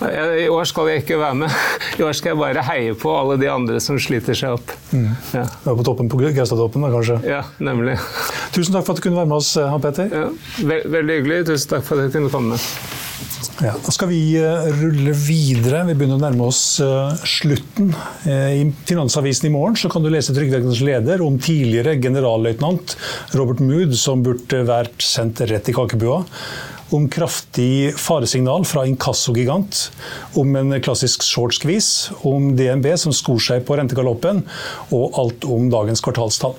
I 0.00 0.48
år 0.48 0.68
skal 0.68 0.88
jeg 0.88 1.02
ikke 1.02 1.18
være 1.20 1.36
med. 1.42 1.56
I 1.98 2.04
år 2.06 2.16
skal 2.16 2.32
jeg 2.32 2.40
bare 2.40 2.64
heie 2.70 2.94
på 2.96 3.12
alle 3.12 3.36
de 3.40 3.50
andre 3.52 3.80
som 3.84 3.98
sliter 4.00 4.36
seg 4.36 4.56
opp. 4.56 4.72
Mm. 4.94 5.10
Ja. 5.36 5.44
Du 5.64 5.72
er 5.72 5.76
på 5.82 5.86
toppen 5.90 6.08
på 6.08 6.20
Gaustatoppen, 6.22 6.86
da 6.86 6.92
kanskje? 6.94 7.18
Ja, 7.28 7.42
nemlig. 7.60 7.98
Tusen 8.54 8.76
takk 8.76 8.86
for 8.86 8.94
at 8.94 9.02
du 9.02 9.08
kunne 9.08 9.20
være 9.20 9.30
med 9.30 9.40
oss, 9.42 9.52
eh, 9.60 9.68
Han 9.68 9.84
Petter. 9.84 10.08
Ja, 10.08 10.30
ve 10.64 10.80
veldig 10.88 11.20
hyggelig. 11.20 11.44
Tusen 11.52 11.74
takk 11.74 11.84
for 11.86 12.00
at 12.00 12.08
jeg 12.08 12.16
kunne 12.16 12.32
komme. 12.32 12.56
Ja, 13.60 13.74
da 13.76 13.92
skal 13.92 14.08
vi 14.08 14.22
uh, 14.40 14.70
rulle 14.72 15.12
videre. 15.12 15.82
Vi 15.90 15.98
begynner 15.98 16.16
å 16.16 16.22
nærme 16.22 16.46
oss 16.48 16.62
slutten. 17.28 17.92
I 18.24 18.64
Finansavisen 18.88 19.50
i 19.50 19.52
morgen 19.52 19.76
så 19.76 19.90
kan 19.92 20.00
du 20.00 20.08
lese 20.08 20.32
Trygderettens 20.32 20.80
leder 20.80 21.20
om 21.20 21.36
tidligere 21.36 21.98
generalløytnant 22.00 22.96
Robert 23.36 23.60
Mood, 23.60 23.92
som 24.00 24.24
burde 24.24 24.64
vært 24.64 25.04
sendt 25.04 25.44
rett 25.44 25.68
i 25.68 25.76
kakebua 25.76 26.22
om 26.96 27.06
kraftig 27.10 27.94
faresignal 28.00 28.64
fra 28.68 28.86
inkassogigant, 28.88 29.86
om 30.38 30.56
en 30.58 30.74
klassisk 30.82 31.24
short 31.26 31.54
squeeze, 31.56 32.14
om 32.26 32.52
DNB 32.58 32.92
som 32.98 33.14
skor 33.14 33.40
seg 33.42 33.64
på 33.66 33.78
rentegaloppen, 33.78 34.44
og 34.94 35.20
alt 35.20 35.46
om 35.48 35.70
dagens 35.72 36.02
kvartalstall. 36.04 36.58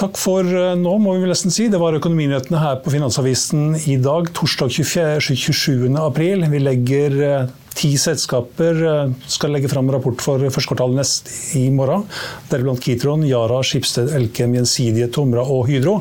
Takk 0.00 0.16
for 0.16 0.46
eh, 0.46 0.76
nå, 0.80 0.94
må 1.02 1.12
vi 1.20 1.28
nesten 1.28 1.52
si. 1.52 1.66
Det 1.68 1.80
var 1.80 1.96
Økonominyhetene 1.98 2.60
her 2.62 2.78
på 2.80 2.92
Finansavisen 2.94 3.74
i 3.84 3.98
dag, 4.00 4.30
torsdag 4.32 4.72
24, 4.72 5.36
27. 5.36 5.90
april. 6.00 6.46
Vi 6.48 6.60
legger 6.62 7.18
eh, 7.26 7.50
Ti 7.80 7.94
selskaper 7.96 8.80
eh, 8.84 9.12
skal 9.30 9.54
legge 9.54 9.70
fram 9.72 9.88
rapport 9.88 10.20
for 10.20 10.42
første 10.52 10.68
kvartal 10.68 10.92
nest 10.92 11.30
i 11.56 11.62
morgen. 11.72 12.02
Deriblant 12.50 12.82
Kitron, 12.84 13.24
Yara, 13.24 13.62
Skipsted, 13.64 14.10
Elkem, 14.18 14.52
Gjensidige, 14.58 15.08
Tomra 15.14 15.46
og 15.48 15.64
Hydro. 15.70 16.00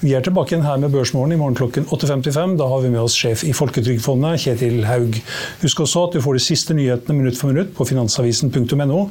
Vi 0.00 0.16
er 0.18 0.24
tilbake 0.26 0.56
igjen 0.56 0.66
her 0.66 0.80
med 0.82 0.90
Børsmorgen 0.90 1.36
i 1.36 1.38
morgen 1.38 1.58
klokken 1.60 1.86
8.55. 1.86 2.56
Da 2.58 2.66
har 2.72 2.82
vi 2.82 2.90
med 2.90 3.04
oss 3.04 3.14
sjef 3.14 3.44
i 3.46 3.54
Folketrygdfondet, 3.54 4.42
Kjetil 4.42 4.82
Haug. 4.88 5.20
Husk 5.62 5.84
også 5.86 6.08
at 6.08 6.18
du 6.18 6.24
får 6.24 6.40
de 6.40 6.44
siste 6.48 6.74
nyhetene 6.74 7.20
minutt 7.20 7.38
for 7.38 7.54
minutt 7.54 7.70
på 7.78 7.86
finansavisen.no. 7.92 9.06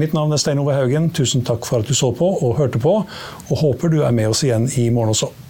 Mitt 0.00 0.16
navn 0.16 0.32
er 0.32 0.40
Stein 0.40 0.64
Ove 0.64 0.78
Haugen. 0.78 1.12
Tusen 1.12 1.44
takk 1.44 1.68
for 1.68 1.84
at 1.84 1.92
du 1.92 1.98
så 1.98 2.14
på 2.16 2.32
og 2.40 2.56
hørte 2.62 2.80
på, 2.80 2.96
og 3.04 3.64
håper 3.66 3.92
du 3.92 4.00
er 4.00 4.16
med 4.16 4.32
oss 4.32 4.46
igjen 4.48 4.70
i 4.80 4.88
morgen 4.88 5.12
også. 5.12 5.49